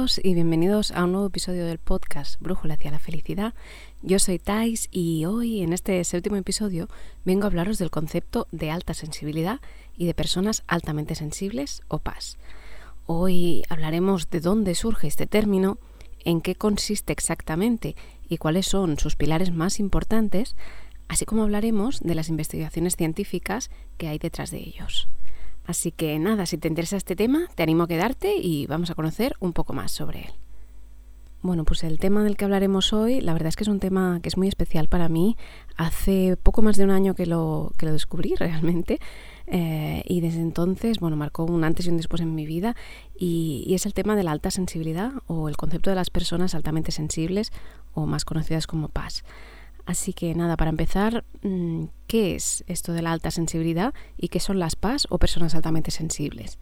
y 0.00 0.32
bienvenidos 0.32 0.92
a 0.92 1.04
un 1.04 1.12
nuevo 1.12 1.26
episodio 1.26 1.66
del 1.66 1.76
podcast 1.78 2.40
Brújula 2.40 2.74
hacia 2.74 2.90
la 2.90 2.98
felicidad. 2.98 3.52
Yo 4.00 4.18
soy 4.18 4.38
Thais 4.38 4.88
y 4.90 5.26
hoy 5.26 5.60
en 5.60 5.74
este 5.74 6.02
séptimo 6.04 6.36
episodio 6.36 6.88
vengo 7.26 7.44
a 7.44 7.48
hablaros 7.48 7.76
del 7.76 7.90
concepto 7.90 8.48
de 8.50 8.70
alta 8.70 8.94
sensibilidad 8.94 9.60
y 9.98 10.06
de 10.06 10.14
personas 10.14 10.62
altamente 10.68 11.14
sensibles 11.14 11.82
o 11.88 11.98
PAS. 11.98 12.38
Hoy 13.04 13.62
hablaremos 13.68 14.30
de 14.30 14.40
dónde 14.40 14.74
surge 14.74 15.06
este 15.06 15.26
término, 15.26 15.76
en 16.24 16.40
qué 16.40 16.54
consiste 16.54 17.12
exactamente 17.12 17.94
y 18.26 18.38
cuáles 18.38 18.66
son 18.66 18.98
sus 18.98 19.16
pilares 19.16 19.52
más 19.52 19.78
importantes, 19.80 20.56
así 21.08 21.26
como 21.26 21.42
hablaremos 21.42 22.00
de 22.00 22.14
las 22.14 22.30
investigaciones 22.30 22.96
científicas 22.96 23.70
que 23.98 24.08
hay 24.08 24.18
detrás 24.18 24.50
de 24.50 24.60
ellos. 24.60 25.08
Así 25.66 25.92
que 25.92 26.18
nada, 26.18 26.46
si 26.46 26.58
te 26.58 26.68
interesa 26.68 26.96
este 26.96 27.16
tema, 27.16 27.48
te 27.54 27.62
animo 27.62 27.84
a 27.84 27.88
quedarte 27.88 28.34
y 28.36 28.66
vamos 28.66 28.90
a 28.90 28.94
conocer 28.94 29.34
un 29.40 29.52
poco 29.52 29.72
más 29.72 29.92
sobre 29.92 30.20
él. 30.20 30.32
Bueno, 31.42 31.64
pues 31.64 31.84
el 31.84 31.98
tema 31.98 32.22
del 32.22 32.36
que 32.36 32.44
hablaremos 32.44 32.92
hoy, 32.92 33.22
la 33.22 33.32
verdad 33.32 33.48
es 33.48 33.56
que 33.56 33.64
es 33.64 33.68
un 33.68 33.80
tema 33.80 34.20
que 34.22 34.28
es 34.28 34.36
muy 34.36 34.46
especial 34.46 34.88
para 34.88 35.08
mí. 35.08 35.38
Hace 35.78 36.36
poco 36.36 36.60
más 36.60 36.76
de 36.76 36.84
un 36.84 36.90
año 36.90 37.14
que 37.14 37.24
lo, 37.24 37.72
que 37.78 37.86
lo 37.86 37.92
descubrí 37.92 38.34
realmente 38.38 38.98
eh, 39.46 40.02
y 40.06 40.20
desde 40.20 40.40
entonces, 40.40 41.00
bueno, 41.00 41.16
marcó 41.16 41.44
un 41.44 41.64
antes 41.64 41.86
y 41.86 41.88
un 41.88 41.96
después 41.96 42.20
en 42.20 42.34
mi 42.34 42.44
vida 42.44 42.76
y, 43.18 43.64
y, 43.66 43.74
es 43.74 43.86
el 43.86 43.94
tema 43.94 44.16
de 44.16 44.22
la 44.22 44.32
alta 44.32 44.50
sensibilidad 44.50 45.12
o 45.28 45.48
el 45.48 45.56
concepto 45.56 45.88
de 45.88 45.96
las 45.96 46.10
personas 46.10 46.54
altamente 46.54 46.92
sensibles 46.92 47.52
o 47.94 48.04
más 48.04 48.26
conocidas 48.26 48.66
como 48.66 48.88
PAS. 48.88 49.24
Así 49.86 50.12
que 50.12 50.34
nada, 50.34 50.56
para 50.56 50.70
empezar, 50.70 51.24
mm, 51.42 51.84
¿qué 52.06 52.34
es 52.34 52.64
esto 52.66 52.92
de 52.92 53.02
la 53.02 53.12
alta 53.12 53.30
sensibilidad 53.30 53.94
y 54.16 54.28
qué 54.28 54.40
son 54.40 54.58
las 54.58 54.76
PAS 54.76 55.06
o 55.10 55.18
personas 55.18 55.54
altamente 55.54 55.90
sensibles? 55.90 56.58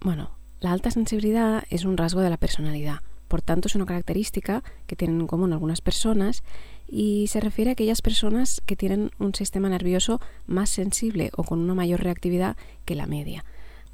Bueno, 0.00 0.36
la 0.60 0.72
alta 0.72 0.90
sensibilidad 0.90 1.64
es 1.70 1.84
un 1.84 1.96
rasgo 1.96 2.20
de 2.20 2.30
la 2.30 2.36
personalidad, 2.36 3.00
por 3.28 3.42
tanto 3.42 3.68
es 3.68 3.74
una 3.74 3.86
característica 3.86 4.62
que 4.86 4.96
tienen 4.96 5.20
en 5.20 5.26
común 5.26 5.52
algunas 5.52 5.80
personas 5.80 6.42
y 6.86 7.26
se 7.28 7.40
refiere 7.40 7.70
a 7.70 7.72
aquellas 7.72 8.02
personas 8.02 8.62
que 8.64 8.76
tienen 8.76 9.10
un 9.18 9.34
sistema 9.34 9.68
nervioso 9.68 10.20
más 10.46 10.70
sensible 10.70 11.30
o 11.36 11.42
con 11.42 11.58
una 11.58 11.74
mayor 11.74 12.02
reactividad 12.02 12.56
que 12.84 12.94
la 12.94 13.06
media. 13.06 13.44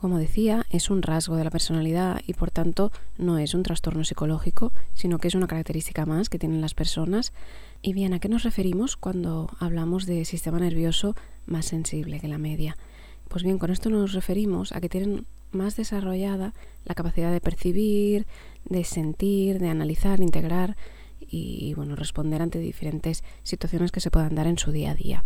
Como 0.01 0.17
decía, 0.17 0.65
es 0.71 0.89
un 0.89 1.03
rasgo 1.03 1.37
de 1.37 1.45
la 1.45 1.51
personalidad 1.51 2.23
y 2.27 2.33
por 2.33 2.51
tanto 2.51 2.91
no 3.19 3.37
es 3.37 3.53
un 3.53 3.63
trastorno 3.63 4.03
psicológico, 4.03 4.73
sino 4.95 5.19
que 5.19 5.29
es 5.29 5.35
una 5.35 5.47
característica 5.47 6.07
más 6.07 6.31
que 6.31 6.39
tienen 6.39 6.63
las 6.63 6.73
personas 6.73 7.35
y 7.83 7.93
bien, 7.93 8.15
¿a 8.15 8.19
qué 8.19 8.31
nos 8.31 8.43
referimos 8.43 8.97
cuando 8.97 9.51
hablamos 9.59 10.07
de 10.07 10.25
sistema 10.25 10.59
nervioso 10.59 11.17
más 11.45 11.67
sensible 11.67 12.19
que 12.19 12.29
la 12.29 12.39
media? 12.39 12.79
Pues 13.29 13.45
bien, 13.45 13.59
con 13.59 13.71
esto 13.71 13.91
nos 13.91 14.15
referimos 14.15 14.73
a 14.73 14.81
que 14.81 14.89
tienen 14.89 15.27
más 15.53 15.77
desarrollada 15.77 16.55
la 16.87 16.95
capacidad 16.95 17.31
de 17.31 17.43
percibir, 17.43 18.27
de 18.65 18.85
sentir, 18.85 19.59
de 19.59 19.69
analizar, 19.69 20.23
integrar 20.23 20.79
y 21.21 21.75
bueno, 21.75 21.95
responder 21.95 22.41
ante 22.41 22.59
diferentes 22.59 23.23
situaciones 23.43 23.93
que 23.93 24.01
se 24.01 24.11
puedan 24.11 24.35
dar 24.35 24.47
en 24.47 24.57
su 24.57 24.73
día 24.73 24.93
a 24.93 24.95
día. 24.95 25.25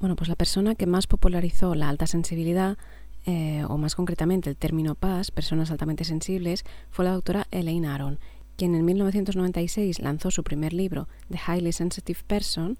Bueno, 0.00 0.16
pues 0.16 0.28
la 0.28 0.34
persona 0.34 0.74
que 0.74 0.86
más 0.86 1.06
popularizó 1.06 1.74
la 1.74 1.90
alta 1.90 2.06
sensibilidad, 2.06 2.78
eh, 3.26 3.64
o 3.68 3.76
más 3.76 3.94
concretamente 3.94 4.50
el 4.50 4.56
término 4.56 4.94
PAS, 4.94 5.30
personas 5.30 5.70
altamente 5.70 6.04
sensibles, 6.04 6.64
fue 6.90 7.04
la 7.04 7.12
doctora 7.12 7.46
Elaine 7.50 7.86
Aron, 7.86 8.18
quien 8.56 8.74
en 8.74 8.84
1996 8.84 10.00
lanzó 10.00 10.30
su 10.30 10.42
primer 10.42 10.72
libro, 10.72 11.08
The 11.30 11.38
Highly 11.46 11.72
Sensitive 11.72 12.20
Person, 12.26 12.78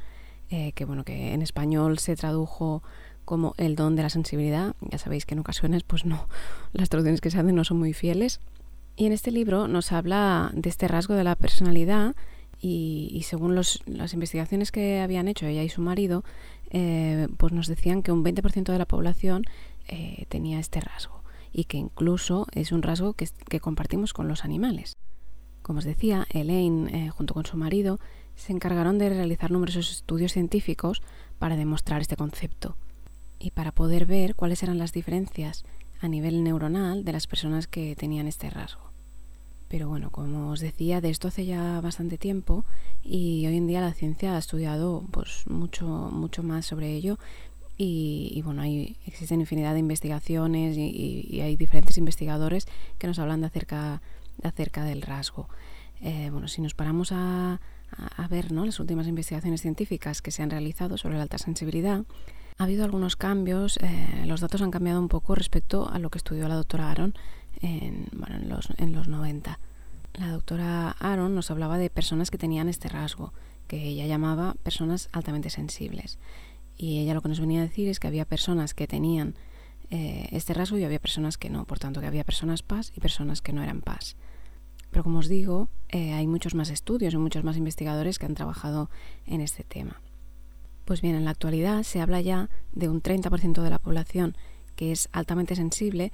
eh, 0.51 0.73
que 0.73 0.85
bueno, 0.85 1.05
que 1.05 1.33
en 1.33 1.43
español 1.43 1.99
se 1.99 2.17
tradujo 2.17 2.83
como 3.25 3.55
el 3.59 3.77
don 3.77 3.97
de 3.97 4.03
la 4.03 4.11
sensibilidad. 4.11 4.75
Ya 4.81 4.99
sabéis 4.99 5.25
que 5.25 5.35
en 5.35 5.41
ocasiones, 5.41 5.85
pues 5.85 6.05
no, 6.05 6.29
las 6.73 6.89
traducciones 6.89 7.21
que 7.21 7.31
se 7.31 7.39
hacen 7.39 7.55
no 7.55 7.65
son 7.65 7.79
muy 7.79 7.93
fieles. 7.93 8.41
Y 8.97 9.07
en 9.07 9.13
este 9.13 9.31
libro 9.31 9.69
nos 9.69 9.93
habla 9.93 10.51
de 10.53 10.69
este 10.69 10.89
rasgo 10.89 11.15
de 11.15 11.25
la 11.25 11.37
personalidad 11.37 12.15
y, 12.61 13.23
según 13.25 13.55
las 13.55 14.13
investigaciones 14.13 14.71
que 14.71 15.01
habían 15.01 15.29
hecho 15.29 15.47
ella 15.47 15.63
y 15.63 15.71
su 15.71 15.81
marido, 15.81 16.25
eh, 16.71 17.29
pues 17.39 17.53
nos 17.53 17.69
decían 17.69 18.03
que 18.03 18.13
un 18.13 18.23
20% 18.23 18.71
de 18.71 18.79
la 18.79 18.85
población 18.85 19.45
eh, 19.91 20.25
tenía 20.29 20.59
este 20.59 20.81
rasgo 20.81 21.23
y 21.53 21.65
que 21.65 21.77
incluso 21.77 22.47
es 22.53 22.73
un 22.73 22.83
rasgo 22.83 23.15
que 23.15 23.61
compartimos 23.61 24.13
con 24.13 24.29
los 24.29 24.45
animales. 24.45 24.97
Como 25.63 25.81
os 25.81 25.85
decía, 25.85 26.27
Elaine, 26.31 26.89
eh, 26.89 27.11
junto 27.11 27.35
con 27.35 27.45
su 27.45 27.57
marido, 27.57 27.99
se 28.35 28.53
encargaron 28.53 28.99
de 28.99 29.11
realizar 29.11 29.51
numerosos 29.51 29.91
estudios 29.91 30.33
científicos 30.33 31.03
para 31.39 31.57
demostrar 31.57 32.01
este 32.01 32.17
concepto 32.17 32.77
y 33.39 33.51
para 33.51 33.73
poder 33.73 34.07
ver 34.07 34.35
cuáles 34.35 34.63
eran 34.63 34.79
las 34.79 34.93
diferencias 34.93 35.65
a 36.01 36.09
nivel 36.09 36.43
neuronal 36.43 37.05
de 37.05 37.13
las 37.13 37.27
personas 37.27 37.67
que 37.67 37.95
tenían 37.97 38.27
este 38.27 38.49
rasgo. 38.49 38.91
Pero 39.69 39.89
bueno, 39.89 40.11
como 40.11 40.51
os 40.51 40.61
decía, 40.61 41.01
de 41.01 41.11
esto 41.11 41.29
hace 41.29 41.47
ya 41.47 41.81
bastante 41.81 42.19
tiempo 42.19 42.65
y 43.05 43.47
hoy 43.47 43.57
en 43.57 43.69
día 43.69 43.81
la 43.81 43.93
ciencia 43.93 44.35
ha 44.35 44.39
estudiado 44.39 45.05
pues 45.13 45.45
mucho, 45.47 45.87
mucho 45.87 46.43
más 46.43 46.67
sobre 46.67 46.93
ello 46.95 47.19
y, 47.83 48.43
bueno, 48.43 48.61
hay, 48.61 48.99
existen 49.07 49.41
infinidad 49.41 49.73
de 49.73 49.79
investigaciones 49.79 50.77
y, 50.77 51.27
y, 51.31 51.41
hay 51.41 51.57
diferentes 51.57 51.97
investigadores 51.97 52.67
que 52.99 53.07
nos 53.07 53.19
hablan 53.19 53.41
de 53.41 53.47
acerca 53.47 54.03
acerca 54.43 54.85
del 54.85 55.01
rasgo. 55.03 55.49
Eh, 56.03 56.29
bueno, 56.31 56.49
si 56.49 56.61
nos 56.61 56.75
paramos 56.75 57.11
a, 57.13 57.59
ver 58.29 58.53
¿no? 58.53 58.65
las 58.65 58.79
últimas 58.81 59.07
investigaciones 59.07 59.63
científicas 59.63 60.23
que 60.23 60.31
se 60.31 60.43
han 60.43 60.51
realizado 60.51 60.99
sobre 60.99 61.17
la 61.17 61.23
alta 61.23 61.39
sensibilidad, 61.39 62.05
ha 62.59 62.65
habido 62.65 62.85
algunos 62.85 63.17
cambios, 63.17 63.79
eh, 63.79 64.25
los 64.27 64.41
datos 64.41 64.61
han 64.61 64.71
cambiado 64.71 65.01
un 65.01 65.09
poco 65.09 65.35
respecto 65.35 65.89
a 65.91 65.99
lo 65.99 66.11
que 66.11 66.19
estudió 66.19 66.49
la 66.49 66.55
doctora 66.55 66.91
Aaron 66.91 67.15
en, 67.63 68.09
en, 68.29 68.49
los, 68.49 68.69
en 68.77 68.93
los 68.93 69.09
90. 69.09 69.59
La 70.15 70.29
doctora 70.29 70.91
Aaron 71.01 71.35
nos 71.35 71.51
hablaba 71.51 71.79
de 71.79 71.89
personas 71.89 72.31
que 72.31 72.39
tenían 72.39 72.69
este 72.69 72.89
rasgo, 72.89 73.33
que 73.67 73.83
ella 73.83 74.07
llamaba 74.07 74.55
personas 74.63 75.09
altamente 75.13 75.49
sensibles. 75.49 76.19
Y 76.83 76.99
ella 76.99 77.13
lo 77.13 77.21
que 77.21 77.29
nos 77.29 77.41
venía 77.41 77.61
a 77.61 77.65
decir 77.65 77.91
es 77.91 78.01
que 78.01 78.09
había 78.09 78.25
personas 78.25 78.73
que 78.73 78.87
tenían 78.87 79.35
eh, 79.91 80.29
este 80.31 80.55
rasgo 80.55 80.79
y 80.79 80.85
había 80.85 80.99
personas 80.99 81.37
que 81.37 81.51
no, 81.51 81.67
por 81.67 81.79
tanto 81.79 82.01
que 82.01 82.07
había 82.07 82.25
personas 82.25 82.63
PAS 82.63 82.91
y 82.97 83.01
personas 83.01 83.43
que 83.43 83.53
no 83.53 83.63
eran 83.63 83.83
PAS. 83.83 84.17
Pero 84.91 85.05
como 85.05 85.19
os 85.19 85.29
digo, 85.29 85.69
eh, 85.91 86.15
hay 86.15 86.27
muchos 86.27 86.55
más 86.55 86.71
estudios 86.71 87.13
y 87.13 87.19
muchos 87.19 87.45
más 87.45 87.59
investigadores 87.59 88.19
que 88.19 88.25
han 88.25 88.35
trabajado 88.35 88.89
en 89.27 89.43
este 89.43 89.63
tema. 89.63 90.01
Pues 90.87 91.03
bien, 91.03 91.17
en 91.17 91.27
la 91.27 91.33
actualidad 91.33 91.83
se 91.83 92.01
habla 92.01 92.23
ya 92.23 92.49
de 92.73 92.89
un 92.89 93.03
30% 93.03 93.61
de 93.61 93.71
la 93.71 93.79
población 93.79 94.35
que 94.75 94.91
es 94.91 95.11
altamente 95.13 95.57
sensible 95.57 96.13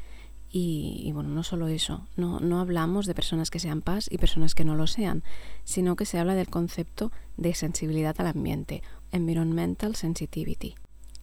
y, 0.50 1.12
bueno, 1.12 1.28
no 1.28 1.44
solo 1.44 1.68
eso, 1.68 2.08
no, 2.16 2.40
no 2.40 2.60
hablamos 2.60 3.06
de 3.06 3.14
personas 3.14 3.50
que 3.50 3.60
sean 3.60 3.82
PAS 3.82 4.08
y 4.10 4.18
personas 4.18 4.54
que 4.54 4.64
no 4.64 4.74
lo 4.74 4.86
sean, 4.88 5.22
sino 5.62 5.94
que 5.94 6.06
se 6.06 6.18
habla 6.18 6.34
del 6.34 6.48
concepto 6.48 7.12
de 7.36 7.54
sensibilidad 7.54 8.16
al 8.18 8.28
ambiente, 8.28 8.82
environmental 9.12 9.96
sensitivity. 9.96 10.74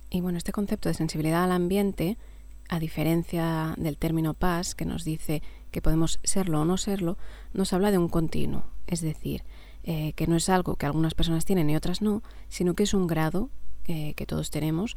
Y 0.09 0.21
bueno, 0.21 0.37
este 0.37 0.51
concepto 0.51 0.89
de 0.89 0.95
sensibilidad 0.95 1.43
al 1.43 1.51
ambiente, 1.51 2.17
a 2.69 2.79
diferencia 2.79 3.73
del 3.77 3.97
término 3.97 4.33
PAS, 4.33 4.75
que 4.75 4.85
nos 4.85 5.03
dice 5.03 5.41
que 5.71 5.81
podemos 5.81 6.19
serlo 6.23 6.61
o 6.61 6.65
no 6.65 6.77
serlo, 6.77 7.17
nos 7.53 7.73
habla 7.73 7.91
de 7.91 7.97
un 7.97 8.09
continuo, 8.09 8.63
es 8.87 9.01
decir, 9.01 9.43
eh, 9.83 10.13
que 10.13 10.27
no 10.27 10.35
es 10.35 10.47
algo 10.49 10.75
que 10.75 10.85
algunas 10.85 11.13
personas 11.13 11.45
tienen 11.45 11.69
y 11.69 11.75
otras 11.75 12.01
no, 12.01 12.23
sino 12.47 12.73
que 12.73 12.83
es 12.83 12.93
un 12.93 13.07
grado 13.07 13.49
eh, 13.87 14.13
que 14.13 14.25
todos 14.25 14.49
tenemos 14.49 14.95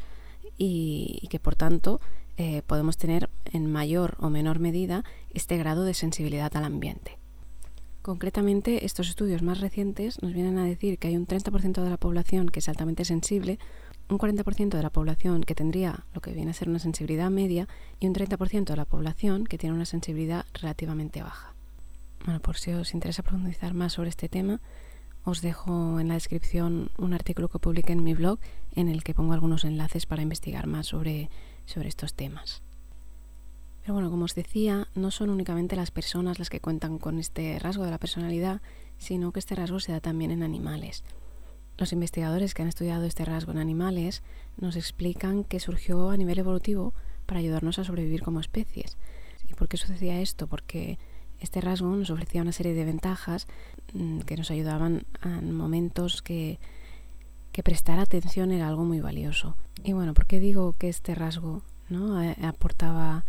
y, 0.57 1.27
que 1.29 1.41
por 1.41 1.57
tanto 1.57 2.01
eh, 2.37 2.63
podemos 2.67 2.97
tener 2.97 3.29
en 3.47 3.71
mayor 3.71 4.17
o 4.21 4.31
menor 4.31 4.61
medida 4.61 5.03
este 5.35 5.57
grado 5.57 5.85
de 5.85 5.95
sensibilidad 5.95 6.57
al 6.57 6.65
ambiente. 6.65 7.19
Concretamente, 8.07 8.85
estos 8.85 9.09
estudios 9.09 9.43
más 9.43 9.59
recientes 9.59 10.23
nos 10.23 10.33
vienen 10.33 10.59
a 10.59 10.65
decir 10.65 10.97
que 10.97 11.09
hay 11.09 11.17
un 11.17 11.27
30% 11.27 11.83
de 11.83 11.91
la 11.91 11.97
población 11.97 12.49
que 12.49 12.61
es 12.61 12.69
altamente 12.69 13.05
sensible, 13.05 13.59
un 14.09 14.17
40% 14.17 14.77
de 14.77 14.83
la 14.85 14.91
población 14.91 15.43
que 15.43 15.57
tendría 15.57 16.07
lo 16.15 16.21
que 16.21 16.31
viene 16.31 16.53
a 16.53 16.55
ser 16.55 16.69
una 16.69 16.79
sensibilidad 16.79 17.31
media 17.31 17.67
y 17.99 18.07
un 18.07 18.15
30% 18.15 18.65
de 18.67 18.77
la 18.77 18.85
población 18.85 19.43
que 19.43 19.59
tiene 19.59 19.75
una 19.75 19.87
sensibilidad 19.87 20.47
relativamente 20.55 21.21
baja. 21.21 21.57
Bueno, 22.25 22.39
por 22.39 22.57
si 22.59 22.71
os 22.71 22.95
interesa 22.95 23.25
profundizar 23.25 23.75
más 23.75 23.95
sobre 23.95 24.11
este 24.11 24.29
tema, 24.29 24.61
os 25.25 25.43
dejo 25.43 25.99
en 25.99 26.07
la 26.07 26.15
descripción 26.15 26.93
un 26.99 27.13
artículo 27.13 27.49
que 27.49 27.59
publiqué 27.59 27.93
en 27.93 28.05
mi 28.05 28.15
blog 28.15 28.39
en 28.77 28.89
el 28.89 29.03
que 29.03 29.15
pongo 29.15 29.33
algunos 29.33 29.65
enlaces 29.65 30.07
para 30.07 30.23
investigar 30.23 30.69
más 30.69 30.87
sobre, 30.87 31.29
sobre 31.65 31.89
estos 31.89 32.15
temas. 32.15 32.63
Pero 33.87 33.95
bueno, 33.95 34.11
como 34.11 34.25
os 34.25 34.35
decía, 34.35 34.89
no 34.97 35.13
son 35.13 35.31
únicamente 35.31 35.77
las 35.77 35.93
personas 35.93 36.41
las 36.41 36.51
que 36.51 36.59
cuentan 36.59 36.99
con 36.99 37.21
este 37.21 37.57
rasgo 37.61 37.85
de 37.85 37.93
la 37.93 37.99
personalidad, 37.99 38.61
sino 38.99 39.31
que 39.31 39.39
este 39.39 39.55
rasgo 39.55 39.79
se 39.79 39.93
da 39.93 40.01
también 40.01 40.33
en 40.33 40.43
animales. 40.43 41.05
Los 41.79 41.93
investigadores 41.93 42.53
que 42.53 42.63
han 42.63 42.69
estudiado 42.69 43.05
este 43.05 43.25
rasgo 43.25 43.53
en 43.53 43.59
animales 43.59 44.25
nos 44.57 44.75
explican 44.75 45.45
que 45.45 45.61
surgió 45.61 46.11
a 46.11 46.17
nivel 46.17 46.41
evolutivo 46.41 46.95
para 47.27 47.39
ayudarnos 47.39 47.79
a 47.79 47.85
sobrevivir 47.85 48.25
como 48.25 48.41
especies. 48.41 48.99
¿Y 49.49 49.55
por 49.55 49.69
qué 49.69 49.77
sucedía 49.77 50.21
esto? 50.21 50.49
Porque 50.49 50.99
este 51.39 51.61
rasgo 51.61 51.95
nos 51.95 52.11
ofrecía 52.11 52.43
una 52.43 52.51
serie 52.51 52.75
de 52.75 52.87
ventajas 52.87 53.47
mm, 53.93 54.19
que 54.23 54.37
nos 54.37 54.51
ayudaban 54.51 55.07
en 55.23 55.55
momentos 55.55 56.23
que, 56.23 56.59
que 57.53 57.63
prestar 57.63 58.01
atención 58.01 58.51
era 58.51 58.67
algo 58.67 58.85
muy 58.85 58.99
valioso. 58.99 59.55
Y 59.85 59.93
bueno, 59.93 60.13
¿por 60.13 60.27
qué 60.27 60.41
digo 60.41 60.75
que 60.77 60.89
este 60.89 61.15
rasgo 61.15 61.63
¿no? 61.89 62.19
aportaba 62.43 63.25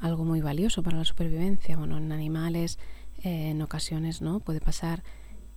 algo 0.00 0.24
muy 0.24 0.40
valioso 0.40 0.82
para 0.82 0.98
la 0.98 1.04
supervivencia? 1.04 1.76
Bueno, 1.76 1.98
en 1.98 2.12
animales 2.12 2.78
eh, 3.22 3.50
en 3.50 3.62
ocasiones 3.62 4.22
no 4.22 4.40
puede 4.40 4.60
pasar 4.60 5.02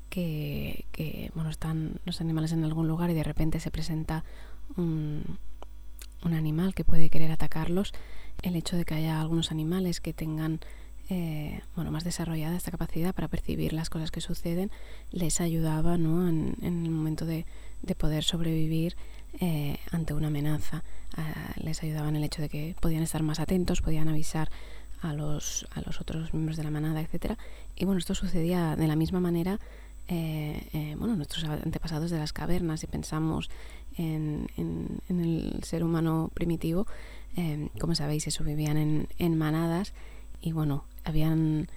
que, 0.10 0.86
que, 0.92 1.32
bueno, 1.34 1.50
están 1.50 2.00
los 2.06 2.22
animales 2.22 2.52
en 2.52 2.64
algún 2.64 2.88
lugar 2.88 3.10
y 3.10 3.14
de 3.14 3.24
repente 3.24 3.60
se 3.60 3.72
presenta 3.72 4.24
un, 4.78 5.40
animal 6.22 6.74
que 6.74 6.84
puede 6.84 7.10
querer 7.10 7.32
atacarlos. 7.32 7.94
El 8.42 8.56
hecho 8.56 8.78
de 8.78 8.86
que 8.86 8.96
haya 8.96 9.22
algunos 9.22 9.52
animales 9.52 10.02
que 10.02 10.14
tengan 10.14 10.60
eh, 11.10 11.62
bueno, 11.76 11.92
más 11.92 12.04
desarrollada 12.04 12.56
esta 12.56 12.72
capacidad 12.72 13.14
para 13.14 13.28
percibir 13.28 13.74
las 13.74 13.90
cosas 13.90 14.12
que 14.12 14.22
suceden, 14.22 14.72
les 15.12 15.42
ayudaba 15.42 15.98
¿no? 15.98 16.28
en, 16.28 16.56
el 16.62 16.90
momento 16.90 17.26
de, 17.26 17.46
poder 17.98 18.24
sobrevivir 18.24 18.96
eh, 19.40 19.78
ante 19.92 20.14
una 20.14 20.28
amenaza. 20.28 20.84
Ah, 21.16 21.54
les 21.58 21.84
ayudaba 21.84 22.10
en 22.10 22.16
el 22.16 22.24
hecho 22.24 22.42
de 22.42 22.50
que 22.50 22.76
podían 22.80 23.04
estar 23.04 23.22
más 23.24 23.40
atentos, 23.40 23.82
podían 23.82 24.10
avisar 24.10 24.50
a 25.02 25.14
los, 25.14 25.68
a 25.72 25.82
los 25.82 26.02
otros 26.02 26.34
miembros 26.34 26.58
de 26.58 26.64
la 26.64 26.72
manada, 26.72 27.02
etc. 27.02 27.38
Y 27.76 27.86
bueno, 27.86 28.00
esto 28.00 28.16
sucedía 28.16 28.76
de 28.76 28.88
la 28.88 28.96
misma 28.96 29.20
manera 29.20 29.60
eh, 30.08 30.96
bueno, 30.98 31.16
nuestros 31.16 31.46
antepasados 31.46 32.12
de 32.12 32.18
las 32.18 32.34
cavernas, 32.34 32.82
si 32.82 32.88
pensamos 32.88 33.50
en, 33.98 34.48
en, 34.58 35.20
el 35.20 35.64
ser 35.64 35.84
humano 35.84 36.30
primitivo, 36.34 36.88
como 37.80 37.96
sabéis, 37.96 38.28
eso 38.28 38.44
vivían 38.44 38.78
en, 38.78 39.08
en 39.18 39.38
manadas 39.38 39.94
y 40.42 40.52
bueno, 40.52 40.84
habían 41.06 41.70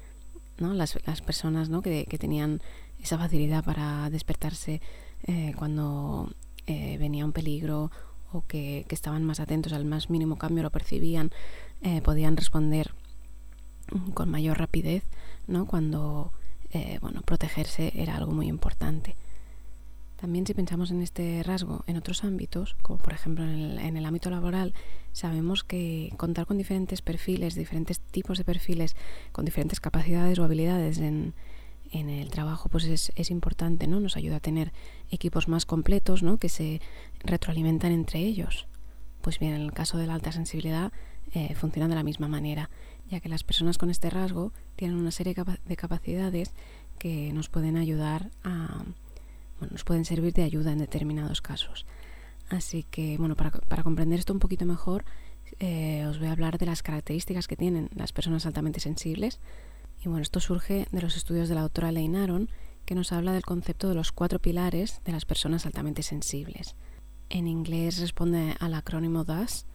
¿no? 0.59 0.75
las, 0.75 0.99
las 1.07 1.23
personas 1.23 1.69
¿no? 1.69 1.83
que, 1.83 2.07
que, 2.07 2.19
tenían 2.19 2.61
esa 3.03 3.17
facilidad 3.17 3.65
para 3.65 4.11
despertarse 4.11 4.81
eh, 5.25 5.55
cuando 5.57 6.33
eh, 6.67 6.97
venía 6.99 7.25
un 7.25 7.33
peligro 7.33 7.91
que, 8.47 8.87
estaban 8.91 9.25
más 9.25 9.41
atentos 9.41 9.73
al 9.73 9.85
más 9.85 10.11
mínimo 10.11 10.37
cambio, 10.37 10.63
lo 10.63 10.71
percibían, 10.71 11.31
eh, 11.83 12.01
podían 12.03 12.37
responder 12.37 12.93
con 14.15 14.31
mayor 14.31 14.59
rapidez 14.59 15.05
¿no? 15.47 15.67
cuando 15.67 16.33
bueno, 17.01 17.23
protegerse 17.23 17.91
era 17.95 18.17
algo 18.17 18.33
muy 18.33 18.49
importante. 18.49 19.17
También 20.17 20.47
si 20.47 20.55
pensamos 20.55 20.91
en 20.91 21.03
este 21.03 21.43
rasgo 21.43 21.85
en 21.87 21.97
otros 21.97 22.25
ámbitos, 22.25 22.75
como 22.83 22.99
por 22.99 23.13
ejemplo 23.13 23.45
en 23.45 23.51
el, 23.51 23.79
en 23.79 23.97
el, 23.97 24.07
ámbito 24.07 24.31
laboral, 24.31 24.75
sabemos 25.13 25.63
que 25.63 26.13
contar 26.17 26.47
con 26.47 26.57
diferentes 26.57 27.03
perfiles, 27.03 27.55
diferentes 27.55 28.01
tipos 28.01 28.39
de 28.39 28.45
perfiles, 28.45 28.97
con 29.33 29.45
diferentes 29.45 29.81
capacidades 29.81 30.39
o 30.39 30.45
habilidades 30.45 30.99
en, 30.99 31.35
en 31.93 32.11
el 32.11 32.31
trabajo, 32.31 32.69
pues 32.69 32.85
es, 32.85 33.13
es, 33.17 33.31
importante, 33.31 33.87
¿no? 33.87 34.01
Nos 34.01 34.17
ayuda 34.17 34.37
a 34.37 34.41
tener 34.41 34.73
equipos 35.11 35.49
más 35.49 35.67
completos, 35.67 36.23
¿no? 36.23 36.39
Que 36.39 36.49
se 36.49 36.81
retroalimentan 37.21 37.93
entre 37.93 38.21
ellos. 38.21 38.67
Pues 39.21 39.39
bien, 39.39 39.55
en 39.55 39.63
el 39.63 39.73
caso 39.73 39.99
de 39.99 40.07
la 40.07 40.15
alta 40.15 40.33
sensibilidad 40.33 40.93
eh, 41.33 41.55
funciona 41.55 41.89
de 41.89 41.95
la 41.95 42.03
misma 42.03 42.29
manera, 42.29 42.71
ya 43.11 43.21
que 43.21 43.29
las 43.29 43.45
personas 43.45 43.79
con 43.79 43.91
este 43.91 44.11
rasgo 44.11 44.53
tienen 44.77 44.97
una 44.97 45.11
serie 45.11 45.35
de 45.65 45.77
capacidades 45.77 46.53
que 46.99 47.33
nos 47.33 47.49
pueden 47.49 47.77
ayudar 47.77 48.31
a 48.45 48.85
bueno, 49.59 49.73
nos 49.73 49.85
pueden 49.85 50.05
servir 50.05 50.33
de 50.35 50.43
ayuda 50.43 50.73
en 50.73 50.79
determinados 50.79 51.41
casos. 51.41 51.87
Así 52.49 52.85
que, 52.85 53.17
bueno, 53.19 53.35
para, 53.37 53.51
para 53.51 53.83
comprender 53.83 54.19
esto 54.19 54.33
un 54.33 54.39
poquito 54.39 54.67
mejor, 54.67 55.05
eh, 55.59 56.05
os 56.07 56.19
voy 56.19 56.29
a 56.29 56.33
hablar 56.33 56.59
de 56.59 56.67
las 56.67 56.83
características 56.83 57.49
que 57.49 57.57
tienen 57.57 57.89
las 57.95 58.13
personas 58.13 58.47
altamente 58.47 58.81
sensibles. 58.81 59.41
Y 60.07 60.09
bueno, 60.09 60.23
esto 60.23 60.39
surge 60.39 60.87
de 60.93 61.03
los 61.03 61.17
estudios 61.17 61.49
de 61.49 61.57
la 61.57 61.63
doctora 61.63 61.91
Lane 61.91 62.17
Aron, 62.17 62.49
que 62.85 62.95
nos 62.95 63.11
habla 63.11 63.33
del 63.33 63.43
concepto 63.43 63.89
de 63.89 63.97
los 63.97 64.13
cuatro 64.13 64.39
pilares 64.39 65.01
de 65.05 65.11
las 65.11 65.25
personas 65.25 65.67
altamente 65.67 66.05
sensibles. 66.05 66.77
En 67.29 67.49
inglés 67.49 67.99
responde 67.99 68.55
al 68.61 68.75
acrónimo 68.75 69.25
DAS, 69.25 69.67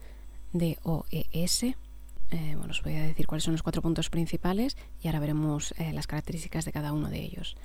de 0.53 0.79
OES. 0.83 1.63
Eh, 1.63 1.75
bueno, 2.55 2.69
os 2.69 2.81
voy 2.81 2.95
a 2.95 3.01
decir 3.01 3.27
cuáles 3.27 3.43
son 3.43 3.55
los 3.55 3.61
cuatro 3.61 3.81
puntos 3.81 4.09
principales 4.09 4.77
y 5.01 5.09
ahora 5.09 5.19
veremos 5.19 5.73
eh, 5.77 5.91
las 5.91 6.07
características 6.07 6.63
de 6.63 6.71
cada 6.71 6.93
uno 6.93 7.09
de 7.09 7.19
ellos. 7.19 7.57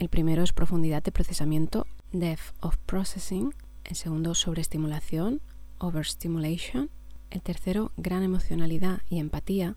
El 0.00 0.08
primero 0.08 0.42
es 0.42 0.52
profundidad 0.52 1.04
de 1.04 1.12
procesamiento, 1.12 1.86
depth 2.10 2.56
of 2.58 2.76
processing. 2.86 3.54
El 3.84 3.94
segundo, 3.94 4.34
sobreestimulación, 4.34 5.42
overstimulation. 5.78 6.90
El 7.30 7.40
tercero, 7.40 7.92
gran 7.96 8.24
emocionalidad 8.24 9.02
y 9.08 9.20
empatía, 9.20 9.76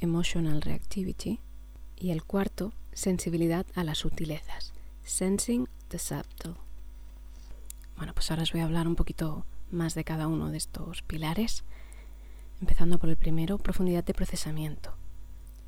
emotional 0.00 0.62
reactivity. 0.62 1.40
Y 1.96 2.10
el 2.10 2.24
cuarto, 2.24 2.72
sensibilidad 2.92 3.66
a 3.74 3.84
las 3.84 3.98
sutilezas, 3.98 4.72
sensing 5.04 5.68
the 5.88 5.98
subtle. 5.98 6.54
Bueno, 7.96 8.14
pues 8.14 8.30
ahora 8.30 8.42
os 8.42 8.52
voy 8.52 8.60
a 8.60 8.64
hablar 8.64 8.88
un 8.88 8.96
poquito 8.96 9.46
más 9.70 9.94
de 9.94 10.04
cada 10.04 10.28
uno 10.28 10.50
de 10.50 10.56
estos 10.56 11.02
pilares, 11.02 11.64
empezando 12.60 12.98
por 12.98 13.10
el 13.10 13.16
primero, 13.16 13.58
profundidad 13.58 14.04
de 14.04 14.14
procesamiento. 14.14 14.94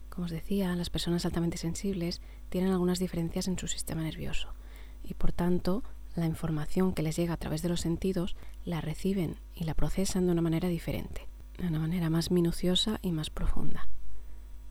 Como 0.09 0.25
os 0.25 0.31
decía, 0.31 0.75
las 0.77 0.91
personas 0.91 1.27
altamente 1.27 1.59
sensibles 1.59 2.23
tienen 2.49 2.73
algunas 2.73 2.99
diferencias 2.99 3.49
en 3.49 3.59
su 3.59 3.69
sistema 3.69 4.03
nervioso 4.03 4.55
y 5.05 5.15
por 5.15 5.33
tanto 5.33 5.83
la 6.15 6.27
información 6.27 6.95
que 6.95 7.03
les 7.03 7.17
llega 7.17 7.35
a 7.35 7.37
través 7.37 7.63
de 7.63 7.69
los 7.69 7.83
sentidos 7.83 8.37
la 8.65 8.81
reciben 8.81 9.37
y 9.55 9.65
la 9.65 9.75
procesan 9.75 10.27
de 10.27 10.33
una 10.33 10.43
manera 10.43 10.69
diferente, 10.69 11.29
de 11.59 11.67
una 11.67 11.79
manera 11.79 12.09
más 12.09 12.31
minuciosa 12.31 12.99
y 13.03 13.13
más 13.13 13.29
profunda. 13.29 13.89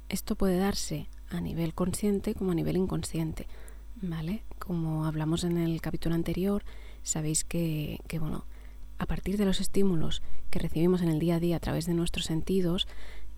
Esto 0.09 0.35
puede 0.35 0.57
darse 0.57 1.07
a 1.29 1.41
nivel 1.41 1.73
consciente 1.73 2.35
como 2.35 2.51
a 2.51 2.55
nivel 2.55 2.77
inconsciente, 2.77 3.47
¿vale? 4.01 4.43
Como 4.59 5.05
hablamos 5.05 5.43
en 5.43 5.57
el 5.57 5.81
capítulo 5.81 6.15
anterior, 6.15 6.63
sabéis 7.03 7.43
que, 7.43 7.99
que 8.07 8.19
bueno, 8.19 8.45
a 8.97 9.05
partir 9.05 9.37
de 9.37 9.45
los 9.45 9.59
estímulos 9.59 10.21
que 10.49 10.59
recibimos 10.59 11.01
en 11.01 11.09
el 11.09 11.19
día 11.19 11.35
a 11.35 11.39
día 11.39 11.57
a 11.57 11.59
través 11.59 11.85
de 11.85 11.93
nuestros 11.93 12.25
sentidos, 12.25 12.87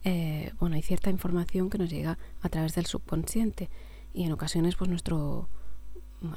eh, 0.04 0.52
bueno, 0.60 0.76
hay 0.76 0.82
cierta 0.82 1.10
información 1.10 1.70
que 1.70 1.78
nos 1.78 1.90
llega 1.90 2.18
a 2.42 2.50
través 2.50 2.76
del 2.76 2.86
subconsciente 2.86 3.70
y 4.14 4.24
en 4.24 4.32
ocasiones 4.32 4.76
pues 4.76 4.90
nuestro, 4.90 5.50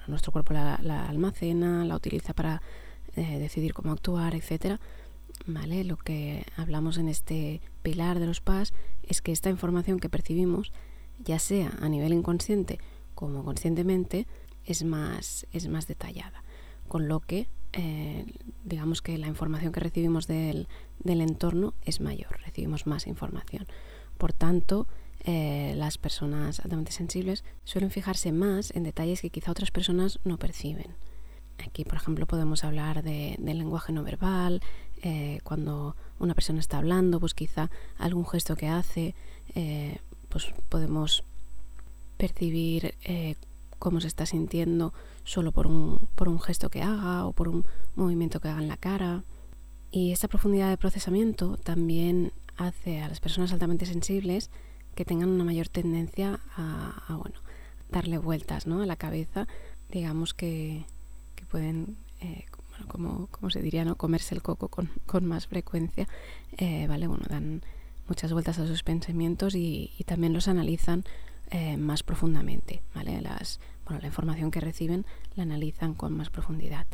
nuestro 0.07 0.33
cuerpo 0.33 0.55
la, 0.55 1.07
almacena, 1.07 1.85
la 1.85 1.97
utiliza 1.97 2.35
para 2.35 2.63
eh, 3.17 3.39
decidir 3.39 3.75
cómo 3.75 3.93
actuar, 3.93 4.35
etcétera. 4.35 4.81
¿Vale? 5.47 5.85
Lo 5.85 5.97
que 5.97 6.45
hablamos 6.57 6.99
en 6.99 7.09
este 7.09 7.63
pilar 7.83 8.19
de 8.19 8.27
los 8.27 8.41
PAS 8.41 8.75
es 9.05 9.23
que 9.23 9.33
esta 9.33 9.49
información 9.49 9.99
que 9.99 10.11
percibimos, 10.11 10.73
ya 11.25 11.39
sea 11.39 11.73
a 11.81 11.89
nivel 11.89 12.13
inconsciente 12.13 12.79
como 13.15 13.45
conscientemente, 13.45 14.27
es 14.65 14.85
más, 14.85 15.47
es 15.53 15.69
más 15.69 15.87
detallada. 15.87 16.43
Con 16.89 17.09
lo 17.09 17.21
que 17.21 17.49
eh, 17.73 18.25
digamos 18.65 19.01
que 19.01 19.17
la 19.17 19.29
información 19.29 19.73
que 19.73 19.81
recibimos 19.81 20.27
del, 20.27 20.67
del, 20.99 21.21
entorno 21.21 21.75
es 21.83 22.01
mayor, 22.01 22.41
recibimos 22.45 22.87
más 22.87 23.07
información. 23.07 23.67
Por 24.19 24.33
tanto, 24.33 24.89
eh, 25.25 25.75
las 25.77 25.99
personas 25.99 26.61
altamente 26.61 26.93
sensibles 26.93 27.45
suelen 27.65 27.91
fijarse 27.91 28.33
más 28.33 28.73
en 28.75 28.83
detalles 28.83 29.21
que 29.21 29.31
quizá 29.31 29.53
otras 29.53 29.71
personas 29.71 30.19
no 30.25 30.37
perciben. 30.37 30.97
Aquí, 31.65 31.85
por 31.85 31.97
ejemplo, 31.97 32.27
podemos 32.27 32.65
hablar 32.65 33.03
de, 33.03 33.37
del 33.39 33.59
lenguaje 33.59 33.93
no 33.93 34.03
verbal, 34.03 34.63
eh, 35.03 35.39
cuando 35.45 35.95
una 36.19 36.35
persona 36.35 36.59
está 36.59 36.79
hablando, 36.79 37.21
pues 37.21 37.35
quizá 37.35 37.71
algún 37.99 38.27
gesto 38.27 38.57
que 38.57 38.69
hace, 38.69 39.15
pues 40.31 40.53
podemos 40.69 41.25
percibir 42.17 42.95
cómo 43.81 44.01
se 44.01 44.07
está 44.07 44.27
sintiendo 44.27 44.93
solo 45.25 45.53
por 45.53 45.67
un, 45.67 46.09
por 46.15 46.29
un 46.29 46.41
gesto 46.41 46.69
que 46.69 46.83
haga 46.83 47.27
o 47.27 47.33
por 47.33 47.49
un 47.49 47.65
movimiento 47.97 48.39
que 48.39 48.49
haga 48.49 48.63
en 48.63 48.69
la 48.69 48.77
cara. 48.77 49.25
Y 49.91 50.13
esta 50.13 50.29
profundidad 50.29 50.71
de 50.71 50.77
procesamiento 50.77 51.57
también 51.57 52.33
hace 52.57 53.01
a 53.01 53.09
las 53.09 53.21
personas 53.21 53.53
altamente 53.53 53.87
sensibles 53.87 54.51
que 54.95 55.05
tengan 55.05 55.31
una 55.31 55.45
mayor 55.45 55.69
tendencia 55.69 56.41
a, 56.57 57.17
bueno, 57.17 57.41
darle 57.91 58.19
vueltas 58.19 58.67
¿no? 58.67 58.83
a 58.83 58.87
la 58.87 58.97
cabeza, 58.97 59.49
digamos 59.91 60.35
que, 60.35 60.85
que 61.35 61.45
pueden, 61.47 61.97
eh, 62.21 62.45
como, 62.87 63.29
como, 63.29 63.51
se 63.51 63.63
diría, 63.63 63.85
¿no? 63.85 63.97
comerse 63.97 64.35
el 64.35 64.43
coco 64.43 64.69
con, 64.69 64.91
con 65.07 65.25
más 65.25 65.47
frecuencia, 65.47 66.07
eh, 66.59 66.87
¿vale? 66.87 67.07
Bueno, 67.07 67.25
dan 67.29 67.63
muchas 68.11 68.33
vueltas 68.33 68.59
a 68.59 68.67
sus 68.67 68.83
pensamientos 68.83 69.55
y, 69.55 69.93
también 70.05 70.33
los 70.35 70.49
analizan 70.49 71.05
eh, 71.51 71.77
más 71.77 72.03
profundamente, 72.03 72.83
¿vale? 72.93 73.21
Las, 73.23 73.61
bueno, 73.85 74.01
la 74.01 74.09
información 74.09 74.51
que 74.51 74.61
reciben 74.61 75.07
la 75.37 75.45
analizan 75.45 75.95
con 75.95 76.17
más 76.17 76.29
profundidad. 76.29 76.87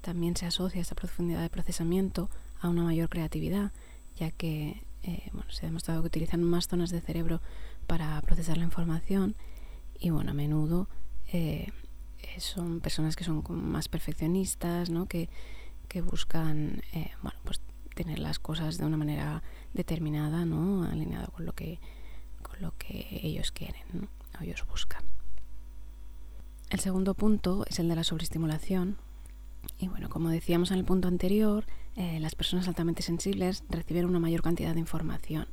También 0.00 0.36
se 0.36 0.46
asocia 0.46 0.80
esta 0.80 0.94
profundidad 0.94 1.42
de 1.42 1.50
procesamiento 1.50 2.30
a 2.60 2.68
una 2.68 2.84
mayor 2.84 3.08
creatividad, 3.08 3.72
ya 4.16 4.30
que 4.30 4.84
eh, 5.02 5.28
bueno, 5.32 5.50
se 5.50 5.66
ha 5.66 5.68
demostrado 5.68 6.00
que 6.02 6.06
utilizan 6.06 6.44
más 6.44 6.68
zonas 6.68 6.90
de 6.90 7.00
cerebro 7.00 7.40
para 7.88 8.20
procesar 8.22 8.56
la 8.56 8.64
información 8.64 9.34
y 9.98 10.10
bueno, 10.10 10.30
a 10.30 10.34
menudo 10.34 10.88
eh, 11.32 11.72
son 12.38 12.80
personas 12.80 13.16
que 13.16 13.24
son 13.24 13.42
más 13.48 13.88
perfeccionistas, 13.88 14.90
¿no? 14.90 15.06
que, 15.06 15.28
que 15.88 16.02
buscan 16.02 16.82
bueno, 17.20 17.38
pues 17.44 17.60
tener 17.94 18.18
las 18.18 18.38
cosas 18.38 18.78
de 18.78 18.84
una 18.86 18.96
manera 18.96 19.42
determinada, 19.74 20.44
¿no? 20.44 20.84
alineada 20.84 21.26
con 21.26 21.46
lo 21.46 21.52
que 21.54 21.80
lo 22.60 22.76
que 22.76 23.20
ellos 23.22 23.50
quieren 23.52 24.08
o 24.38 24.42
ellos 24.42 24.64
buscan. 24.68 25.02
El 26.68 26.78
segundo 26.78 27.14
punto 27.14 27.64
es 27.68 27.78
el 27.78 27.88
de 27.88 27.96
la 27.96 28.04
sobreestimulación. 28.04 28.96
Y 29.78 29.88
bueno, 29.88 30.08
como 30.08 30.28
decíamos 30.28 30.70
en 30.70 30.78
el 30.78 30.84
punto 30.84 31.08
anterior, 31.08 31.66
eh, 31.96 32.20
las 32.20 32.34
personas 32.34 32.68
altamente 32.68 33.02
sensibles 33.02 33.64
reciben 33.68 34.06
una 34.06 34.20
mayor 34.20 34.42
cantidad 34.42 34.74
de 34.74 34.80
información. 34.80 35.48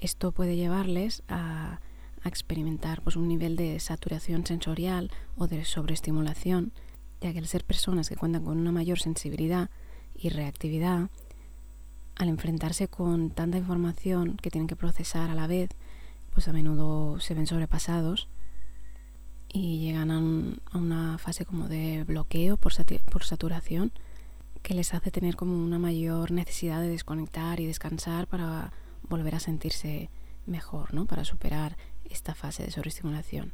Esto 0.00 0.32
puede 0.32 0.56
llevarles 0.56 1.22
a, 1.28 1.80
a 2.22 2.28
experimentar 2.28 3.02
pues, 3.02 3.16
un 3.16 3.28
nivel 3.28 3.56
de 3.56 3.80
saturación 3.80 4.46
sensorial 4.46 5.10
o 5.36 5.46
de 5.46 5.64
sobreestimulación, 5.64 6.72
ya 7.20 7.32
que 7.32 7.38
al 7.38 7.46
ser 7.46 7.64
personas 7.64 8.08
que 8.08 8.16
cuentan 8.16 8.44
con 8.44 8.58
una 8.58 8.72
mayor 8.72 8.98
sensibilidad 8.98 9.70
y 10.14 10.28
reactividad, 10.28 11.08
al 12.16 12.28
enfrentarse 12.28 12.88
con 12.88 13.30
tanta 13.30 13.58
información 13.58 14.36
que 14.36 14.50
tienen 14.50 14.68
que 14.68 14.76
procesar 14.76 15.30
a 15.30 15.34
la 15.34 15.46
vez, 15.46 15.70
pues 16.32 16.48
a 16.48 16.52
menudo 16.52 17.20
se 17.20 17.34
ven 17.34 17.46
sobrepasados 17.46 18.28
y 19.52 19.80
llegan 19.80 20.10
a, 20.10 20.78
una 20.78 21.18
fase 21.18 21.44
como 21.44 21.68
de 21.68 22.04
bloqueo 22.04 22.56
por, 22.56 22.72
saturación 22.72 23.92
que 24.62 24.74
les 24.74 24.94
hace 24.94 25.10
tener 25.10 25.36
como 25.36 25.56
una 25.56 25.78
mayor 25.78 26.30
necesidad 26.30 26.80
de 26.80 26.88
desconectar 26.88 27.60
y 27.60 27.66
descansar 27.66 28.26
para 28.26 28.72
volver 29.08 29.34
a 29.34 29.40
sentirse 29.40 30.10
mejor, 30.46 30.94
¿no? 30.94 31.06
Para 31.06 31.24
superar 31.24 31.76
esta 32.04 32.34
fase 32.34 32.64
de 32.64 32.70
sobreestimulación. 32.70 33.52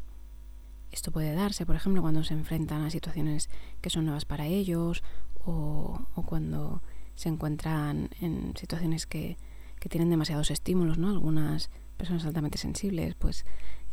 Esto 0.93 1.11
puede 1.11 1.35
darse, 1.35 1.67
por 1.67 1.77
ejemplo, 1.77 2.03
cuando 2.03 2.25
se 2.25 2.35
enfrentan 2.35 2.83
a 2.83 2.91
situaciones 2.91 3.51
que 3.81 3.91
son 3.91 4.05
nuevas 4.05 4.25
para 4.25 4.47
ellos 4.47 5.03
o, 5.45 6.01
cuando 6.27 6.83
se 7.19 7.29
encuentran 7.29 8.11
en 8.21 8.55
situaciones 8.57 9.07
que, 9.09 9.37
que, 9.81 9.89
tienen 9.89 10.09
demasiados 10.09 10.53
estímulos, 10.53 10.99
¿no? 10.99 11.11
Algunas 11.11 11.69
personas 11.97 12.25
altamente 12.25 12.59
sensibles, 12.59 13.17
pues, 13.17 13.45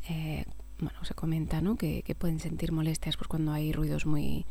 eh, 0.07 0.45
bueno, 0.77 1.03
se 1.03 1.15
comenta, 1.15 1.59
¿no? 1.59 1.75
Que, 1.75 2.03
pueden 2.19 2.39
sentir 2.39 2.71
molestias 2.71 3.17
pues, 3.17 3.27
cuando 3.27 3.51
hay 3.51 3.73
ruidos 3.73 4.05
muy, 4.05 4.45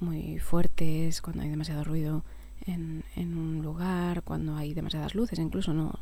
muy 0.00 0.38
fuertes, 0.38 1.20
cuando 1.20 1.42
hay 1.42 1.50
demasiado 1.50 1.84
ruido 1.84 2.24
en, 2.64 3.04
en 3.16 3.36
un 3.36 3.60
lugar, 3.60 4.22
cuando 4.22 4.56
hay 4.56 4.72
demasiadas 4.72 5.14
luces, 5.14 5.38
incluso, 5.38 5.74
¿no? 5.74 6.00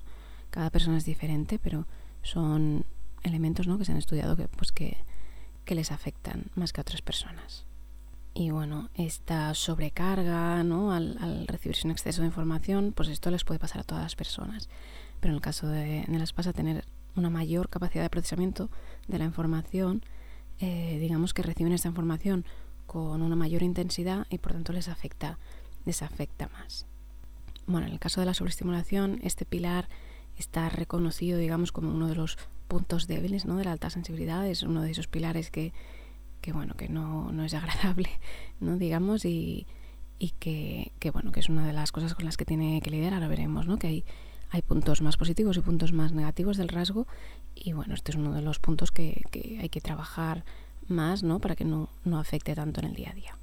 Cada 0.50 0.70
persona 0.70 0.98
es 0.98 1.04
diferente, 1.04 1.58
pero 1.58 1.88
son 2.22 2.84
elementos 3.24 3.66
¿no? 3.66 3.76
que 3.76 3.84
se 3.84 3.90
han 3.90 3.98
estudiado 3.98 4.36
que, 4.36 4.46
pues 4.46 4.70
que, 4.70 4.98
que 5.64 5.74
les 5.74 5.90
afectan 5.90 6.44
más 6.54 6.72
que 6.72 6.80
a 6.80 6.82
otras 6.82 7.02
personas. 7.02 7.66
Y 8.34 8.50
bueno, 8.50 8.90
esta 8.94 9.54
sobrecarga, 9.54 10.64
¿no? 10.64 10.92
Al, 10.92 11.16
al, 11.20 11.46
recibirse 11.46 11.86
un 11.86 11.92
exceso 11.92 12.20
de 12.20 12.26
información, 12.26 12.92
pues 12.94 13.08
esto 13.08 13.30
les 13.30 13.44
puede 13.44 13.60
pasar 13.60 13.80
a 13.80 13.84
todas 13.84 14.02
las 14.02 14.16
personas. 14.16 14.68
Pero 15.20 15.32
en 15.32 15.36
el 15.36 15.40
caso 15.40 15.68
de, 15.68 16.04
de 16.06 16.18
las 16.18 16.32
pasa 16.32 16.52
tener 16.52 16.84
una 17.14 17.30
mayor 17.30 17.68
capacidad 17.68 18.02
de 18.02 18.10
procesamiento 18.10 18.70
de 19.06 19.18
la 19.18 19.24
información, 19.24 20.02
eh, 20.58 20.98
digamos 21.00 21.32
que 21.32 21.42
reciben 21.42 21.72
esta 21.72 21.88
información 21.88 22.44
con 22.86 23.22
una 23.22 23.36
mayor 23.36 23.62
intensidad 23.62 24.26
y 24.30 24.38
por 24.38 24.52
tanto 24.52 24.72
les 24.72 24.88
afecta, 24.88 25.38
les 25.84 26.02
afecta 26.02 26.48
más. 26.48 26.86
Bueno, 27.66 27.86
en 27.86 27.92
el 27.92 27.98
caso 27.98 28.20
de 28.20 28.26
la 28.26 28.34
sobreestimulación, 28.34 29.20
este 29.22 29.44
pilar 29.44 29.88
está 30.36 30.68
reconocido, 30.68 31.38
digamos, 31.38 31.72
como 31.72 31.90
uno 31.90 32.08
de 32.08 32.16
los 32.16 32.36
puntos 32.68 33.06
débiles 33.06 33.46
¿no? 33.46 33.56
de 33.56 33.64
la 33.64 33.72
alta 33.72 33.90
sensibilidad, 33.90 34.46
es 34.46 34.64
uno 34.64 34.82
de 34.82 34.90
esos 34.90 35.06
pilares 35.06 35.50
que, 35.50 35.72
que 36.44 36.52
bueno, 36.52 36.74
que 36.74 36.90
no, 36.90 37.32
no, 37.32 37.42
es 37.42 37.54
agradable, 37.54 38.10
¿no? 38.60 38.76
digamos, 38.76 39.24
y, 39.24 39.66
y 40.18 40.32
que, 40.38 40.92
que, 40.98 41.10
bueno, 41.10 41.32
que 41.32 41.40
es 41.40 41.48
una 41.48 41.66
de 41.66 41.72
las 41.72 41.90
cosas 41.90 42.14
con 42.14 42.26
las 42.26 42.36
que 42.36 42.44
tiene 42.44 42.82
que 42.82 42.90
lidiar, 42.90 43.14
ahora 43.14 43.28
veremos, 43.28 43.66
¿no? 43.66 43.78
que 43.78 43.86
hay, 43.86 44.04
hay 44.50 44.60
puntos 44.60 45.00
más 45.00 45.16
positivos 45.16 45.56
y 45.56 45.60
puntos 45.60 45.94
más 45.94 46.12
negativos 46.12 46.58
del 46.58 46.68
rasgo, 46.68 47.06
y 47.54 47.72
bueno, 47.72 47.94
este 47.94 48.12
es 48.12 48.18
uno 48.18 48.34
de 48.34 48.42
los 48.42 48.58
puntos 48.58 48.92
que, 48.92 49.22
que 49.30 49.58
hay 49.58 49.70
que 49.70 49.80
trabajar 49.80 50.44
más, 50.86 51.22
¿no? 51.22 51.38
para 51.38 51.56
que 51.56 51.64
no, 51.64 51.88
no 52.04 52.18
afecte 52.18 52.54
tanto 52.54 52.80
en 52.80 52.88
el 52.88 52.94
día 52.94 53.12
a 53.12 53.14
día. 53.14 53.38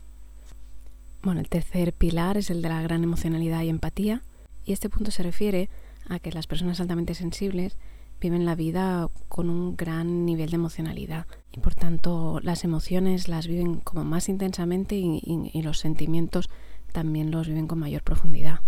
Bueno, 1.24 1.41
el 1.41 1.50
tercer 1.50 1.93
pilar 1.93 2.38
es 2.38 2.51
el 2.51 2.62
de 2.62 2.70
la 2.70 2.84
gran 2.84 3.03
emocionalidad 3.03 3.63
y 3.63 3.70
empatía, 3.70 4.22
y 4.63 4.74
este 4.74 4.89
punto 4.89 5.10
se 5.10 5.24
refiere 5.24 5.72
a 6.08 6.20
que 6.20 6.31
las 6.31 6.46
personas 6.46 6.79
altamente 6.79 7.15
sensibles 7.15 7.77
viven 8.22 8.46
la 8.46 8.56
vida 8.56 9.10
con 9.28 9.50
un 9.50 9.75
gran 9.75 10.25
nivel 10.25 10.51
de 10.51 10.56
emocionalidad 10.56 11.25
y 11.51 11.60
por 11.60 11.74
tanto 11.74 12.40
las 12.42 12.63
emociones 12.63 13.28
las 13.28 13.48
viven 13.48 13.80
como 13.80 14.06
más 14.06 14.30
intensamente 14.30 14.96
y, 14.96 15.62
los 15.62 15.80
sentimientos 15.80 16.50
también 16.94 17.32
los 17.32 17.48
viven 17.48 17.68
con 17.68 17.80
mayor 17.80 18.04
profundidad. 18.04 18.60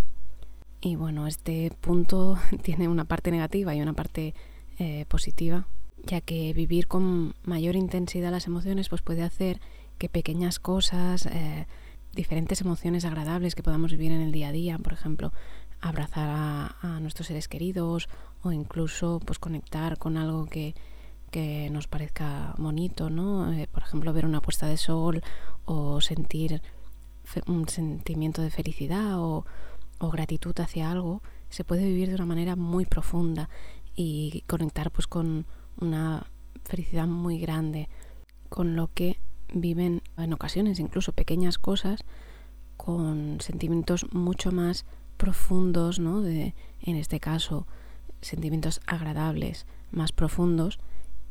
Y 0.80 0.96
bueno, 0.96 1.26
este 1.26 1.72
punto 1.80 2.36
tiene 2.62 2.88
una 2.88 3.04
parte 3.04 3.30
negativa 3.30 3.74
y 3.74 3.80
una 3.80 3.92
parte 3.94 4.34
eh, 4.78 5.06
positiva, 5.08 5.66
ya 6.04 6.20
que 6.20 6.52
vivir 6.52 6.88
con 6.88 7.34
mayor 7.44 7.76
intensidad 7.76 8.32
las 8.32 8.46
emociones 8.46 8.88
pues 8.88 9.02
puede 9.02 9.22
hacer 9.22 9.60
que 9.98 10.08
pequeñas 10.08 10.58
cosas, 10.58 11.26
eh, 11.26 11.66
diferentes 12.14 12.60
emociones 12.60 13.04
agradables 13.04 13.54
que 13.54 13.62
podamos 13.62 13.92
vivir 13.92 14.12
en 14.12 14.20
el 14.20 14.32
día 14.32 14.48
a 14.48 14.52
día, 14.52 14.78
por 14.78 14.92
ejemplo, 14.92 15.32
abrazar 15.84 16.28
a, 16.80 16.98
nuestros 17.00 17.26
seres 17.26 17.46
queridos 17.46 18.08
o 18.42 18.52
incluso 18.52 19.20
pues 19.24 19.38
conectar 19.38 19.98
con 19.98 20.16
algo 20.16 20.46
que, 20.46 20.74
que 21.30 21.68
nos 21.70 21.88
parezca 21.88 22.54
bonito, 22.56 23.10
¿no? 23.10 23.52
Eh, 23.52 23.68
por 23.70 23.82
ejemplo, 23.82 24.12
ver 24.14 24.24
una 24.24 24.40
puesta 24.40 24.66
de 24.66 24.78
sol 24.78 25.22
o 25.66 26.00
sentir 26.00 26.62
un 27.46 27.68
sentimiento 27.68 28.40
de 28.40 28.50
felicidad 28.50 29.18
o, 29.18 29.44
o, 29.98 30.10
gratitud 30.10 30.58
hacia 30.58 30.90
algo, 30.90 31.22
se 31.50 31.64
puede 31.64 31.84
vivir 31.84 32.08
de 32.08 32.14
una 32.14 32.26
manera 32.26 32.56
muy 32.56 32.86
profunda 32.86 33.50
y 33.94 34.42
conectar 34.46 34.90
pues 34.90 35.06
con 35.06 35.44
una 35.80 36.26
felicidad 36.64 37.06
muy 37.06 37.38
grande, 37.38 37.90
con 38.48 38.74
lo 38.74 38.88
que 38.92 39.18
viven 39.52 40.02
en 40.16 40.32
ocasiones 40.32 40.80
incluso 40.80 41.12
pequeñas 41.12 41.58
cosas 41.58 42.04
con 42.78 43.40
sentimientos 43.40 44.06
mucho 44.12 44.50
más 44.50 44.86
profundos, 45.24 45.98
¿no? 45.98 46.20
De, 46.20 46.54
en 46.82 46.96
este 46.96 47.18
caso, 47.18 47.66
sentimientos 48.20 48.82
agradables, 48.86 49.64
más 49.90 50.12
profundos 50.12 50.78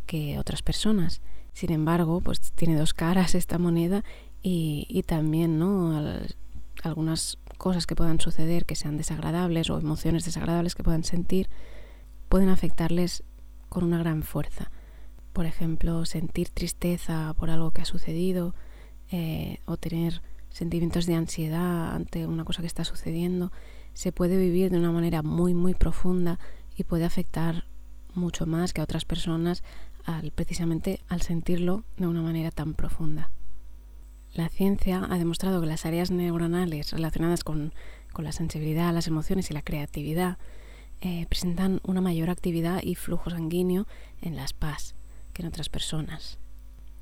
que 0.07 0.39
otras 0.39 0.63
personas. 0.63 1.21
Sin 1.53 1.71
embargo, 1.71 2.19
pues 2.19 2.39
tiene 2.55 2.75
dos 2.75 2.95
caras 2.95 3.35
esta 3.43 3.59
moneda 3.59 4.03
y, 4.41 4.87
y 4.89 5.03
también, 5.03 5.59
¿no? 5.59 5.95
Al, 5.95 6.35
algunas 6.81 7.37
cosas 7.59 7.85
que 7.85 7.95
puedan 7.95 8.19
suceder 8.19 8.65
que 8.65 8.75
sean 8.75 8.97
desagradables 8.97 9.69
o 9.69 9.77
emociones 9.77 10.25
desagradables 10.25 10.73
que 10.73 10.83
puedan 10.83 11.03
sentir 11.03 11.49
pueden 12.29 12.49
afectarles 12.49 13.23
con 13.69 13.83
una 13.83 13.99
gran 13.99 14.23
fuerza. 14.23 14.71
Por 15.33 15.45
ejemplo, 15.45 16.05
sentir 16.05 16.49
tristeza 16.49 17.35
por 17.37 17.51
algo 17.51 17.69
que 17.69 17.81
ha 17.81 17.85
sucedido 17.85 18.55
eh, 19.11 19.59
o 19.65 19.77
tener 19.77 20.23
sentimientos 20.49 21.05
de 21.05 21.13
ansiedad 21.13 21.93
ante 21.93 22.25
una 22.25 22.43
cosa 22.43 22.61
que 22.61 22.67
está 22.67 22.83
sucediendo, 22.83 23.51
se 23.93 24.11
puede 24.11 24.37
vivir 24.37 24.71
de 24.71 24.77
una 24.77 24.91
manera 24.91 25.21
muy, 25.21 25.53
muy 25.53 25.73
profunda 25.73 26.39
y 26.75 26.83
puede 26.83 27.05
afectar 27.05 27.65
mucho 28.15 28.45
más 28.45 28.73
que 28.73 28.81
a 28.81 28.83
otras 28.83 29.05
personas 29.05 29.63
al, 30.05 30.31
precisamente 30.31 30.99
al 31.07 31.21
sentirlo 31.21 31.83
de 31.97 32.07
una 32.07 32.21
manera 32.21 32.51
tan 32.51 32.73
profunda. 32.73 33.31
La 34.33 34.49
ciencia 34.49 35.07
ha 35.09 35.17
demostrado 35.17 35.61
que 35.61 35.67
las 35.67 35.85
áreas 35.85 36.09
neuronales 36.09 36.91
relacionadas 36.91 37.43
con, 37.43 37.73
con 38.11 38.25
la 38.25 38.31
sensibilidad, 38.31 38.93
las 38.93 39.07
emociones 39.07 39.51
y 39.51 39.53
la 39.53 39.61
creatividad 39.61 40.37
eh, 41.01 41.25
presentan 41.27 41.81
una 41.83 42.01
mayor 42.01 42.29
actividad 42.29 42.81
y 42.81 42.95
flujo 42.95 43.29
sanguíneo 43.29 43.85
en 44.21 44.35
las 44.35 44.53
PAS 44.53 44.95
que 45.33 45.41
en 45.41 45.49
otras 45.49 45.69
personas. 45.69 46.39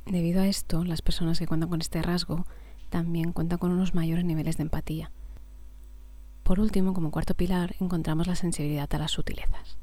Debido 0.05 0.41
a 0.41 0.47
esto, 0.47 0.83
las 0.83 1.01
personas 1.01 1.39
que 1.39 1.47
cuentan 1.47 1.69
con 1.69 1.81
este 1.81 2.01
rasgo 2.01 2.45
también 2.89 3.31
cuenta 3.31 3.57
con 3.57 3.71
unos 3.71 3.93
mayores 3.93 4.25
niveles 4.25 4.57
de 4.57 4.63
empatía. 4.63 5.11
Por 6.43 6.59
último, 6.59 6.93
como 6.93 7.11
cuarto 7.11 7.33
pilar, 7.33 7.75
encontramos 7.79 8.27
la 8.27 8.35
sensibilidad 8.35 8.93
a 8.93 8.97
las 8.97 9.11
sutilezas. 9.11 9.77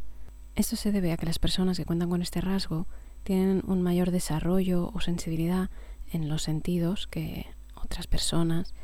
Esto 0.54 0.76
se 0.76 0.92
debe 0.92 1.12
a 1.12 1.16
que 1.16 1.26
las 1.26 1.38
personas 1.38 1.76
que 1.76 1.84
cuentan 1.84 2.10
con 2.10 2.20
este 2.20 2.40
rasgo 2.40 2.86
tienen 3.22 3.62
un 3.66 3.82
mayor 3.82 4.10
desarrollo 4.10 4.90
o 4.92 5.00
sensibilidad 5.00 5.70
en 6.10 6.28
los 6.28 6.42
sentidos 6.42 7.06
que 7.06 7.46
otras 7.74 8.06
personas 8.06 8.74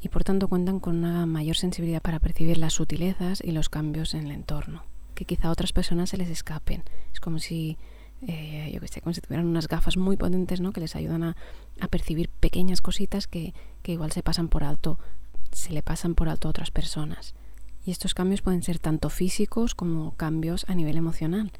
y 0.00 0.10
por 0.10 0.22
tanto 0.22 0.48
cuentan 0.48 0.80
con 0.80 0.96
una 0.96 1.26
mayor 1.26 1.56
sensibilidad 1.56 2.02
para 2.02 2.20
percibir 2.20 2.58
las 2.58 2.74
sutilezas 2.74 3.42
y 3.42 3.52
los 3.52 3.68
cambios 3.68 4.14
en 4.14 4.26
el 4.26 4.32
entorno, 4.32 4.84
que 5.14 5.24
quizá 5.24 5.48
a 5.48 5.50
otras 5.50 5.72
personas 5.72 6.10
se 6.10 6.18
les 6.18 6.28
escapen. 6.28 6.84
Es 7.12 7.20
como 7.20 7.38
si 7.38 7.78
eh, 8.26 8.70
yo 8.72 8.80
que 8.80 8.88
sé, 8.88 9.00
tuvieran 9.00 9.46
unas 9.46 9.68
gafas 9.68 9.96
muy 9.96 10.16
potentes, 10.16 10.60
¿no? 10.60 10.72
Que 10.72 10.80
les 10.80 10.96
ayudan 10.96 11.22
a, 11.22 11.36
a 11.80 11.88
percibir 11.88 12.28
pequeñas 12.28 12.80
cositas 12.80 13.26
que, 13.26 13.54
que, 13.82 13.92
igual 13.92 14.12
se 14.12 14.22
pasan 14.22 14.48
por 14.48 14.64
alto, 14.64 14.98
se 15.54 15.72
le 15.72 15.82
pasan 15.82 16.14
por 16.14 16.28
alto 16.28 16.48
a 16.48 16.50
otras 16.50 16.70
personas. 16.70 17.34
Y 17.84 17.90
estos 17.90 18.14
cambios 18.14 18.42
pueden 18.42 18.62
ser 18.62 18.78
tanto 18.78 19.08
físicos 19.10 19.74
como 19.74 20.12
cambios 20.16 20.64
a 20.68 20.74
nivel 20.74 20.96
emocional. 20.96 21.52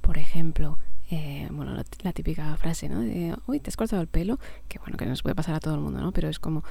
Por 0.00 0.18
ejemplo, 0.18 0.78
eh, 1.10 1.48
bueno, 1.50 1.74
la, 1.74 2.12
típica 2.12 2.56
frase, 2.56 2.88
¿no? 2.88 3.00
De, 3.00 3.36
uy, 3.46 3.60
te 3.60 3.70
has 3.70 3.76
cortado 3.76 4.02
el 4.02 4.08
pelo, 4.08 4.38
que 4.68 4.78
bueno, 4.78 4.96
que 4.96 5.06
nos 5.06 5.22
puede 5.22 5.34
pasar 5.34 5.54
a 5.54 5.60
todo 5.60 5.74
el 5.74 5.80
mundo, 5.80 6.00
¿no? 6.00 6.12
Pero 6.12 6.28
es 6.28 6.38
como 6.38 6.64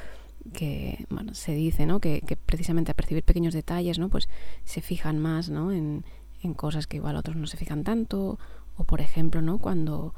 que, 0.54 1.06
bueno, 1.10 1.34
se 1.34 1.54
dice, 1.54 1.86
¿no? 1.86 2.00
Que, 2.00 2.22
que 2.22 2.38
precisamente 2.38 2.92
a 2.92 2.96
percibir 2.96 3.24
pequeños 3.24 3.54
detalles, 3.54 4.00
¿no? 4.00 4.10
Pues 4.10 4.30
se 4.64 4.82
fijan 4.82 5.20
más, 5.20 5.50
¿no? 5.50 5.72
En, 5.72 6.06
en 6.42 6.54
cosas 6.54 6.88
que 6.88 6.98
igual 6.98 7.16
otros 7.16 7.36
no 7.36 7.48
se 7.48 7.58
fijan 7.58 7.84
tanto 7.84 8.40
o 8.76 8.84
por 8.86 9.02
ejemplo, 9.02 9.42
¿no? 9.42 9.58
Cuando 9.58 10.14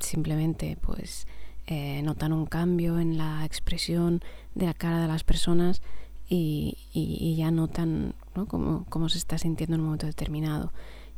simplemente 0.00 0.76
pues 0.80 1.26
eh, 1.66 2.02
notan 2.02 2.32
un 2.32 2.46
cambio 2.46 2.98
en 2.98 3.18
la 3.18 3.44
expresión 3.44 4.22
de 4.54 4.66
la 4.66 4.74
cara 4.74 5.00
de 5.00 5.08
las 5.08 5.24
personas 5.24 5.82
y, 6.28 7.34
ya 7.36 7.50
notan 7.50 8.14
¿no? 8.34 8.46
cómo, 8.46 9.08
se 9.08 9.18
está 9.18 9.38
sintiendo 9.38 9.74
en 9.74 9.80
un 9.80 9.86
momento 9.86 10.06
determinado. 10.06 10.72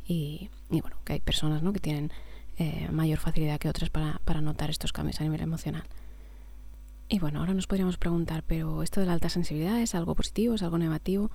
Y, 0.07 0.49
bueno, 0.69 0.97
que 1.05 1.13
hay 1.13 1.19
personas 1.19 1.61
¿no? 1.61 1.71
que 1.73 1.79
tienen 1.79 2.11
eh, 2.57 2.89
mayor 2.91 3.19
facilidad 3.19 3.59
que 3.59 3.69
otras 3.69 3.89
para, 3.89 4.21
para 4.25 4.41
notar 4.41 4.69
estos 4.69 4.91
cambios 4.91 5.19
a 5.21 5.23
nivel 5.23 5.41
emocional. 5.41 5.83
Y 7.11 7.17
bueno, 7.17 7.39
ahora 7.39 7.55
nos 7.55 7.65
podríamos 7.65 7.97
preguntar, 7.97 8.43
pero 8.45 8.83
¿esto 8.83 8.99
de 8.99 9.07
la 9.07 9.13
alta 9.13 9.29
sensibilidad 9.29 9.81
es 9.81 9.95
algo 9.95 10.13
positivo, 10.13 10.53
es 10.53 10.61
algo 10.61 10.77
negativo? 10.77 11.31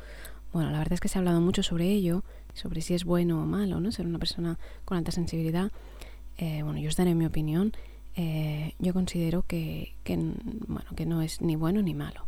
Bueno, 0.52 0.71
la 0.71 0.78
verdad 0.78 0.92
es 0.92 1.00
que 1.00 1.09
se 1.09 1.18
ha 1.18 1.21
hablado 1.21 1.40
mucho 1.40 1.64
sobre 1.64 1.90
ello, 1.90 2.23
sobre 2.52 2.80
si 2.80 2.94
es 2.94 3.02
bueno 3.02 3.42
o 3.42 3.44
malo, 3.44 3.80
¿no? 3.80 3.90
Ser 3.90 4.06
una 4.06 4.21
persona 4.21 4.56
con 4.85 4.99
alta 4.99 5.11
sensibilidad. 5.11 5.73
Eh, 6.38 6.62
bueno, 6.62 6.78
yo 6.78 6.88
os 6.88 6.97
daré 6.97 7.16
mi 7.16 7.26
opinión. 7.26 7.73
Eh, 8.16 8.75
yo 8.78 8.92
considero 8.92 9.42
que, 9.42 9.94
bueno, 10.66 10.90
que 10.97 11.06
no 11.06 11.23
es 11.23 11.40
ni 11.40 11.56
bueno 11.56 11.83
ni 11.83 11.94
malo. 11.94 12.26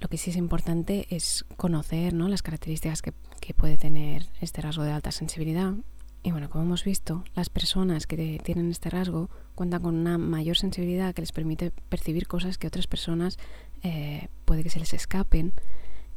Lo 0.00 0.08
que 0.08 0.18
sí 0.18 0.30
es 0.30 0.36
importante 0.36 1.06
es 1.10 1.44
conocer 1.56 2.12
¿no? 2.12 2.28
las 2.28 2.42
características 2.42 3.02
que, 3.02 3.12
que 3.40 3.54
puede 3.54 3.76
tener 3.76 4.26
este 4.40 4.60
rasgo 4.60 4.82
de 4.84 4.92
alta 4.92 5.10
sensibilidad. 5.10 5.74
Y 6.22 6.32
bueno, 6.32 6.50
como 6.50 6.64
hemos 6.64 6.84
visto, 6.84 7.24
las 7.34 7.48
personas 7.50 8.06
que 8.06 8.40
tienen 8.42 8.70
este 8.70 8.90
rasgo 8.90 9.30
cuentan 9.54 9.82
con 9.82 9.94
una 9.94 10.18
mayor 10.18 10.56
sensibilidad 10.56 11.14
que 11.14 11.22
les 11.22 11.32
permite 11.32 11.70
percibir 11.70 12.26
cosas 12.26 12.58
que 12.58 12.66
otras 12.66 12.88
personas 12.88 13.38
eh, 13.82 14.28
puede 14.44 14.62
que 14.64 14.70
se 14.70 14.80
les 14.80 14.92
escapen. 14.92 15.52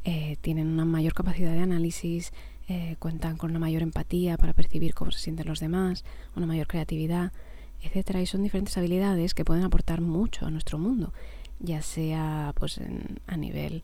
Eh, 0.04 0.36
tienen 0.40 0.66
una 0.66 0.84
mayor 0.84 1.14
capacidad 1.14 1.52
de 1.52 1.60
análisis, 1.60 2.32
eh, 2.68 2.96
cuentan 2.98 3.36
con 3.36 3.50
una 3.50 3.58
mayor 3.58 3.82
empatía 3.82 4.36
para 4.36 4.52
percibir 4.52 4.94
cómo 4.94 5.10
se 5.10 5.20
sienten 5.20 5.46
los 5.46 5.60
demás, 5.60 6.04
una 6.34 6.46
mayor 6.46 6.66
creatividad, 6.66 7.32
etcétera. 7.82 8.20
Y 8.20 8.26
son 8.26 8.42
diferentes 8.42 8.76
habilidades 8.78 9.34
que 9.34 9.44
pueden 9.44 9.64
aportar 9.64 10.00
mucho 10.00 10.46
a 10.46 10.50
nuestro 10.50 10.78
mundo, 10.78 11.12
ya 11.58 11.82
sea 11.82 12.52
pues 12.58 12.80
a 13.26 13.36
nivel 13.36 13.82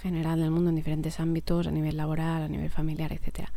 general 0.00 0.40
del 0.40 0.50
mundo 0.50 0.70
en 0.70 0.76
diferentes 0.76 1.20
ámbitos, 1.20 1.66
a 1.66 1.70
nivel 1.70 1.96
laboral, 1.96 2.42
a 2.42 2.48
nivel 2.48 2.70
familiar, 2.70 3.12
etcétera. 3.12 3.52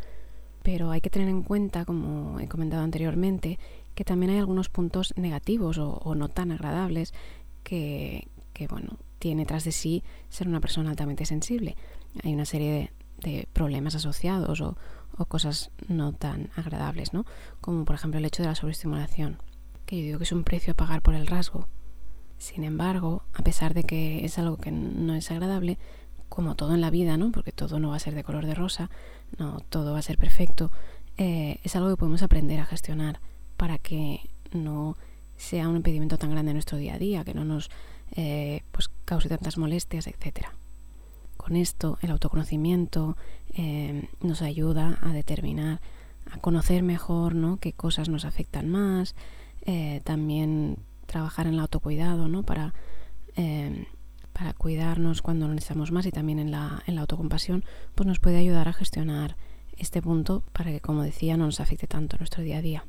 Pero 0.63 0.91
hay 0.91 1.01
que 1.01 1.09
tener 1.09 1.27
en 1.27 1.43
cuenta, 1.43 1.85
como 1.85 2.39
he 2.39 2.47
comentado 2.47 2.83
anteriormente, 2.83 3.59
que 3.95 4.03
también 4.03 4.31
hay 4.31 4.39
algunos 4.39 4.69
puntos 4.69 5.13
negativos 5.17 5.77
o, 5.79 6.15
no 6.15 6.29
tan 6.29 6.51
agradables 6.51 7.13
que, 7.63 8.27
que, 8.53 8.67
bueno, 8.67 8.97
tiene 9.19 9.45
tras 9.45 9.63
de 9.63 9.71
sí 9.71 10.03
ser 10.29 10.47
una 10.47 10.61
persona 10.61 10.91
altamente 10.91 11.25
sensible 11.25 11.75
hay 12.23 12.33
una 12.33 12.45
serie 12.45 12.91
de, 13.21 13.47
problemas 13.53 13.95
asociados 13.95 14.61
o, 14.61 14.77
cosas 15.27 15.69
no 15.87 16.13
tan 16.13 16.49
agradables, 16.55 17.13
¿no? 17.13 17.27
Como 17.59 17.85
por 17.85 17.93
ejemplo 17.93 18.17
el 18.17 18.25
hecho 18.25 18.41
de 18.41 18.49
la 18.49 18.55
sobreestimulación, 18.55 19.37
que 19.91 19.97
yo 19.97 20.03
digo 20.05 20.17
que 20.19 20.23
es 20.23 20.31
un 20.31 20.45
precio 20.45 20.71
a 20.71 20.75
pagar 20.77 21.01
por 21.01 21.15
el 21.15 21.27
rasgo. 21.27 21.67
Sin 22.37 22.63
embargo, 22.63 23.23
a 23.33 23.43
pesar 23.43 23.73
de 23.73 23.83
que 23.83 24.23
es 24.23 24.39
algo 24.39 24.55
que 24.55 24.71
no 24.71 25.15
es 25.15 25.29
agradable, 25.31 25.77
como 26.29 26.55
todo 26.55 26.73
en 26.73 26.79
la 26.79 26.89
vida, 26.89 27.17
¿no? 27.17 27.33
Porque 27.33 27.51
todo 27.51 27.77
no 27.77 27.89
va 27.89 27.97
a 27.97 27.99
ser 27.99 28.15
de 28.15 28.23
color 28.23 28.45
de 28.45 28.55
rosa, 28.55 28.89
no 29.37 29.59
todo 29.67 29.91
va 29.91 29.99
a 29.99 30.01
ser 30.01 30.17
perfecto, 30.17 30.71
eh, 31.17 31.59
es 31.63 31.75
algo 31.75 31.89
que 31.89 31.97
podemos 31.97 32.23
aprender 32.23 32.61
a 32.61 32.65
gestionar 32.65 33.19
para 33.57 33.79
que 33.79 34.21
no 34.53 34.95
sea 35.35 35.67
un 35.67 35.75
impedimento 35.75 36.17
tan 36.17 36.31
grande 36.31 36.51
en 36.51 36.55
nuestro 36.55 36.77
día 36.77 36.93
a 36.93 36.97
día, 36.97 37.25
que 37.25 37.33
no 37.33 37.43
nos 37.43 37.69
eh, 38.11 38.63
pues 38.71 38.89
cause 39.03 39.27
tantas 39.27 39.57
molestias, 39.57 40.07
etcétera. 40.07 40.53
Con 41.35 41.57
esto 41.57 41.97
el 42.01 42.11
autoconocimiento 42.11 43.17
eh, 43.55 44.07
nos 44.21 44.41
ayuda 44.41 44.99
a 45.01 45.11
determinar, 45.11 45.81
a 46.31 46.37
conocer 46.37 46.81
mejor 46.81 47.35
¿no? 47.35 47.57
qué 47.57 47.73
cosas 47.73 48.07
nos 48.07 48.23
afectan 48.23 48.69
más, 48.69 49.15
eh, 49.65 50.01
también 50.03 50.77
trabajar 51.05 51.47
en 51.47 51.55
el 51.55 51.59
autocuidado 51.59 52.27
¿no? 52.27 52.43
para, 52.43 52.73
eh, 53.35 53.87
para 54.33 54.53
cuidarnos 54.53 55.21
cuando 55.21 55.47
lo 55.47 55.53
necesitamos 55.53 55.91
más 55.91 56.05
y 56.05 56.11
también 56.11 56.39
en 56.39 56.51
la, 56.51 56.83
en 56.87 56.95
la 56.95 57.01
autocompasión, 57.01 57.63
pues 57.95 58.07
nos 58.07 58.19
puede 58.19 58.37
ayudar 58.37 58.67
a 58.67 58.73
gestionar 58.73 59.35
este 59.77 60.01
punto 60.01 60.43
para 60.53 60.71
que, 60.71 60.79
como 60.79 61.03
decía, 61.03 61.37
no 61.37 61.45
nos 61.45 61.59
afecte 61.59 61.87
tanto 61.87 62.17
nuestro 62.17 62.43
día 62.43 62.57
a 62.57 62.61
día. 62.61 62.85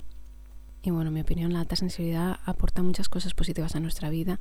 Y 0.83 0.91
bueno, 0.91 1.09
en 1.09 1.15
mi 1.15 1.21
opinión, 1.21 1.53
la 1.53 1.61
alta 1.61 1.77
sensibilidad 1.77 2.41
aporta 2.45 2.83
muchas 2.83 3.09
cosas 3.09 3.35
positivas 3.35 3.77
a 3.77 3.81
nuestra 3.81 4.11
vida, 4.11 4.41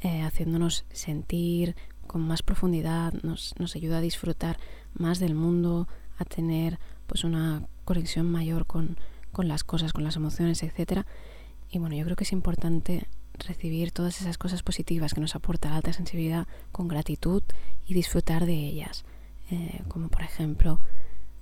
haciéndonos 0.00 0.86
sentir, 0.92 1.74
con 2.10 2.22
más 2.22 2.42
profundidad, 2.42 3.12
nos, 3.22 3.54
nos 3.60 3.76
ayuda 3.76 3.98
a 3.98 4.00
disfrutar 4.00 4.58
más 4.94 5.20
del 5.20 5.36
mundo, 5.36 5.86
a 6.18 6.24
tener 6.24 6.80
pues 7.06 7.22
una 7.22 7.68
conexión 7.84 8.28
mayor 8.28 8.66
con, 8.66 8.98
con 9.30 9.46
las 9.46 9.62
cosas, 9.62 9.92
con 9.92 10.02
las 10.02 10.16
emociones, 10.16 10.62
etc. 10.64 11.06
Y 11.70 11.78
bueno, 11.78 11.96
yo 11.96 12.04
creo 12.04 12.16
que 12.16 12.24
es 12.24 12.32
importante 12.32 13.06
recibir 13.38 13.92
todas 13.92 14.20
esas 14.20 14.38
cosas 14.38 14.62
positivas 14.62 15.14
que 15.14 15.20
nos 15.20 15.34
aporta 15.34 15.70
la 15.70 15.76
alta 15.76 15.92
sensibilidad 15.92 16.46
con 16.72 16.88
gratitud 16.88 17.42
y 17.86 17.94
disfrutar 17.94 18.46
de 18.46 18.54
ellas. 18.54 19.04
Eh, 19.50 19.82
como 19.88 20.08
por 20.08 20.22
ejemplo 20.22 20.78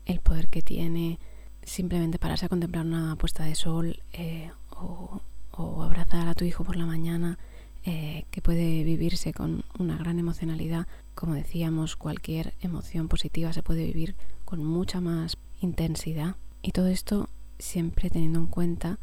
el 0.06 0.20
poder 0.20 0.48
que 0.48 0.62
tiene 0.62 1.18
simplemente 1.62 2.18
pararse 2.18 2.46
a 2.46 2.48
contemplar 2.48 2.86
una 2.86 3.16
puesta 3.16 3.44
de 3.44 3.54
sol 3.54 4.02
eh, 4.14 4.50
o, 4.70 5.20
o, 5.50 5.82
abrazar 5.82 6.26
a 6.26 6.34
tu 6.34 6.46
hijo 6.46 6.64
por 6.64 6.76
la 6.76 6.86
mañana 6.86 7.38
eh, 7.84 8.24
que 8.30 8.40
puede 8.40 8.82
vivirse 8.84 9.32
con 9.32 9.64
una 9.78 9.98
gran 9.98 10.18
emocionalidad. 10.18 10.86
Como 11.14 11.34
decíamos, 11.34 11.96
cualquier 11.96 12.54
emoción 12.60 13.08
positiva 13.08 13.52
se 13.52 13.62
puede 13.62 13.84
vivir 13.84 14.14
con 14.44 14.64
mucha 14.64 15.00
más 15.00 15.36
intensidad. 15.60 16.36
Y 16.62 16.72
todo 16.72 16.88
esto 16.88 17.28
siempre 17.58 18.08
teniendo 18.08 18.38
en 18.38 18.46
cuenta 18.46 18.98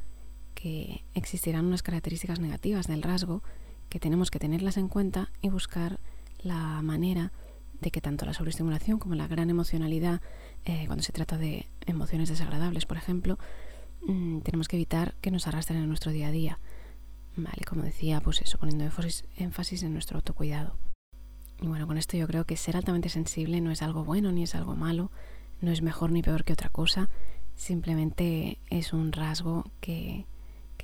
que 0.65 1.06
existirán 1.13 1.67
unas 1.67 1.84
características 1.84 2.39
negativas 2.39 2.88
del 2.88 3.04
rasgo 3.04 3.43
que 3.88 3.99
tenemos 3.99 4.32
que 4.32 4.39
tenerlas 4.39 4.78
en 4.78 4.88
cuenta 4.88 5.30
y 5.43 5.49
buscar 5.49 5.99
la 6.39 6.82
manera 6.82 7.32
de 7.82 7.91
que 7.91 8.01
tanto 8.01 8.25
la 8.25 8.34
sobreestimulación 8.34 8.97
como 8.97 9.13
la 9.13 9.28
gran 9.28 9.51
emocionalidad, 9.51 10.21
eh, 10.63 10.86
cuando 10.88 11.04
se 11.04 11.12
trata 11.12 11.38
de 11.38 11.67
emociones 11.86 12.30
desagradables, 12.30 12.88
por 12.88 12.97
ejemplo, 12.97 13.38
mm, 14.08 14.39
tenemos 14.39 14.67
que 14.67 14.78
evitar 14.78 15.13
que 15.21 15.30
nos 15.30 15.45
arrastren 15.45 15.84
en 15.84 15.88
nuestro 15.88 16.12
día 16.12 16.30
a 16.30 16.32
día. 16.32 16.58
Vale, 17.36 17.63
como 17.63 17.84
decía, 17.84 18.19
pues 18.19 18.41
eso, 18.41 18.58
poniendo 18.58 18.86
énfasis, 18.86 19.84
en 19.84 19.93
nuestro 19.93 20.17
autocuidado. 20.17 20.80
Y 21.62 21.67
bueno, 21.67 21.86
con 21.86 21.99
esto 21.99 22.17
yo 22.17 22.25
creo 22.25 22.45
que 22.45 22.58
ser 22.58 22.75
altamente 22.75 23.10
sensible 23.10 23.62
no 23.62 23.69
es 23.69 23.84
algo 23.84 24.04
bueno 24.04 24.32
ni 24.32 24.41
es 24.41 24.56
algo 24.56 24.75
malo, 24.75 25.12
no 25.62 25.69
es 25.69 25.84
mejor 25.84 26.12
ni 26.12 26.23
peor 26.23 26.43
que 26.43 26.54
otra 26.54 26.69
cosa, 26.69 27.12
simplemente 27.54 28.58
es 28.71 28.93
un 28.93 29.12
rasgo 29.12 29.63
que, 29.80 30.25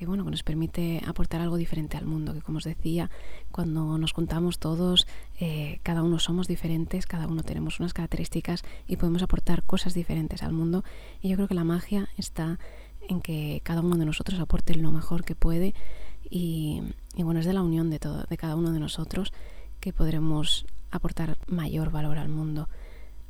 que 0.02 0.08
bueno, 0.08 0.24
que 0.24 0.32
nos 0.32 0.42
permite 0.42 1.00
aportar 1.06 1.40
algo 1.40 1.56
diferente 1.56 1.96
al 1.96 2.06
mundo, 2.06 2.34
que 2.34 2.42
como 2.42 2.58
os 2.58 2.64
decía, 2.64 3.08
cuando 3.52 3.96
nos 3.98 4.12
juntamos 4.12 4.58
todos, 4.58 5.06
eh, 5.38 5.78
cada 5.84 6.02
uno 6.02 6.18
somos 6.18 6.48
diferentes, 6.48 7.06
cada 7.06 7.28
uno 7.28 7.44
tenemos 7.44 7.78
unas 7.78 7.94
características 7.94 8.64
y 8.88 8.96
podemos 8.96 9.22
aportar 9.22 9.62
cosas 9.62 9.94
diferentes 9.94 10.42
al 10.42 10.52
mundo. 10.52 10.82
Y 11.20 11.28
yo 11.28 11.36
creo 11.36 11.46
que 11.46 11.54
la 11.54 11.62
magia 11.62 12.08
está 12.18 12.58
en 13.08 13.20
que 13.20 13.60
cada 13.62 13.80
uno 13.80 13.96
de 13.96 14.04
nosotros 14.04 14.40
aporte 14.40 14.74
lo 14.74 14.90
mejor 14.90 15.24
que 15.24 15.36
puede 15.36 15.72
y, 16.28 16.82
bueno, 17.14 17.38
es 17.38 17.46
de 17.46 17.52
la 17.52 17.62
unión 17.62 17.88
de, 17.88 18.00
todo, 18.00 18.24
de 18.24 18.36
cada 18.36 18.56
uno 18.56 18.72
de 18.72 18.80
nosotros 18.80 19.32
que 19.78 19.92
podremos 19.92 20.66
aportar 20.90 21.38
mayor 21.46 21.92
valor 21.92 22.18
al 22.18 22.28
mundo. 22.28 22.68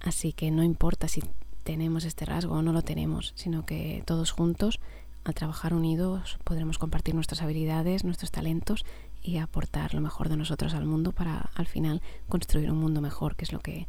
Así 0.00 0.32
que 0.32 0.50
no 0.50 0.62
importa 0.62 1.06
si 1.06 1.22
tenemos 1.64 2.06
este 2.06 2.24
rasgo 2.24 2.54
o 2.54 2.62
no 2.62 2.72
lo 2.72 2.80
tenemos, 2.80 3.32
sino 3.36 3.66
que 3.66 4.02
todos 4.06 4.30
juntos, 4.30 4.80
al 5.24 5.34
trabajar 5.34 5.74
unidos, 5.74 6.38
podremos 6.44 6.78
compartir 6.78 7.14
nuestras 7.14 7.42
habilidades, 7.42 8.04
nuestros 8.04 8.30
talentos 8.30 8.84
y 9.22 9.38
aportar 9.38 9.94
lo 9.94 10.00
mejor 10.00 10.28
de 10.28 10.36
nosotros 10.36 10.74
al 10.74 10.84
mundo 10.84 11.12
para 11.12 11.50
al 11.54 11.66
final 11.66 12.02
construir 12.28 12.70
un 12.70 12.78
mundo 12.78 13.00
mejor, 13.00 13.36
que 13.36 13.44
es 13.44 13.52
lo 13.52 13.60
que, 13.60 13.86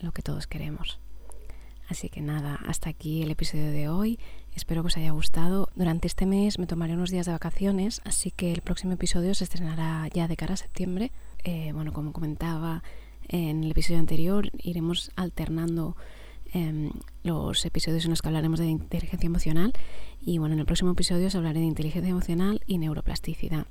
lo 0.00 0.12
que 0.12 0.22
todos 0.22 0.46
queremos. 0.46 0.98
Así 1.88 2.08
que 2.08 2.22
nada, 2.22 2.58
hasta 2.66 2.88
aquí 2.88 3.22
el 3.22 3.30
episodio 3.30 3.70
de 3.70 3.88
hoy. 3.88 4.18
Espero 4.54 4.82
que 4.82 4.86
os 4.86 4.96
haya 4.96 5.10
gustado. 5.10 5.68
Durante 5.74 6.06
este 6.06 6.24
mes 6.24 6.58
me 6.58 6.66
tomaré 6.66 6.94
unos 6.94 7.10
días 7.10 7.26
de 7.26 7.32
vacaciones, 7.32 8.00
así 8.04 8.30
que 8.30 8.52
el 8.52 8.62
próximo 8.62 8.94
episodio 8.94 9.34
se 9.34 9.44
estrenará 9.44 10.08
ya 10.08 10.26
de 10.26 10.36
cara 10.36 10.54
a 10.54 10.56
septiembre. 10.56 11.12
Eh, 11.44 11.72
bueno, 11.74 11.92
como 11.92 12.12
comentaba 12.12 12.82
en 13.28 13.64
el 13.64 13.70
episodio 13.72 14.00
anterior, 14.00 14.50
iremos 14.58 15.10
alternando 15.16 15.96
em, 16.52 16.90
los 17.22 17.64
episodios 17.64 18.04
en 18.04 18.10
los 18.10 18.22
que 18.22 18.28
hablaremos 18.28 18.58
de 18.58 18.66
inteligencia 18.66 19.26
emocional 19.26 19.72
y 20.20 20.38
bueno, 20.38 20.54
en 20.54 20.60
el 20.60 20.66
próximo 20.66 20.92
episodio 20.92 21.26
os 21.26 21.34
hablaré 21.34 21.60
de 21.60 21.66
inteligencia 21.66 22.10
emocional 22.10 22.60
y 22.66 22.78
neuroplasticidad 22.78 23.66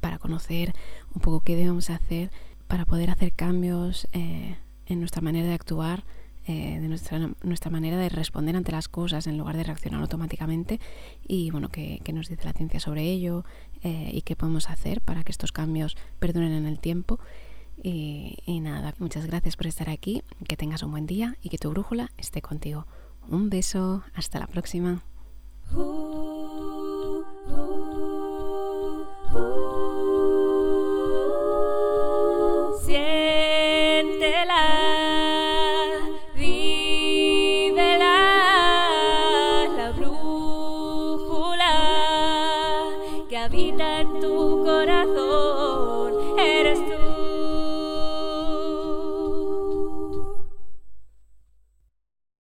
para 0.00 0.18
conocer 0.18 0.72
un 1.14 1.20
poco 1.20 1.40
qué 1.40 1.56
debemos 1.56 1.90
hacer 1.90 2.30
para 2.66 2.86
poder 2.86 3.10
hacer 3.10 3.32
cambios 3.32 4.08
eh, 4.12 4.56
en 4.86 5.00
nuestra 5.00 5.20
manera 5.20 5.48
de 5.48 5.54
actuar 5.54 6.04
eh, 6.46 6.80
de 6.80 6.88
nuestra, 6.88 7.30
nuestra 7.42 7.70
manera 7.70 7.98
de 7.98 8.08
responder 8.08 8.56
ante 8.56 8.72
las 8.72 8.88
cosas 8.88 9.26
en 9.26 9.36
lugar 9.36 9.56
de 9.56 9.62
reaccionar 9.62 10.00
automáticamente 10.00 10.80
y 11.28 11.50
bueno, 11.50 11.68
qué, 11.68 12.00
nos 12.14 12.28
dice 12.28 12.44
la 12.44 12.54
ciencia 12.54 12.80
sobre 12.80 13.02
ello 13.02 13.44
eh, 13.82 14.10
y 14.12 14.22
qué 14.22 14.36
podemos 14.36 14.70
hacer 14.70 15.02
para 15.02 15.22
que 15.22 15.32
estos 15.32 15.52
cambios 15.52 15.96
perduren 16.18 16.52
en 16.52 16.66
el 16.66 16.80
tiempo. 16.80 17.20
Y, 17.82 18.60
nada, 18.60 18.94
muchas 18.98 19.26
gracias 19.26 19.56
por 19.56 19.66
estar 19.66 19.88
aquí, 19.88 20.22
que 20.46 20.56
tengas 20.56 20.82
un 20.82 20.90
buen 20.90 21.06
día 21.06 21.36
y 21.42 21.48
que 21.48 21.58
tu 21.58 21.70
brújula 21.70 22.10
esté 22.18 22.42
contigo. 22.42 22.86
Un 23.28 23.48
beso, 23.48 24.02
hasta 24.14 24.38
la 24.38 24.46
próxima. 24.46 25.02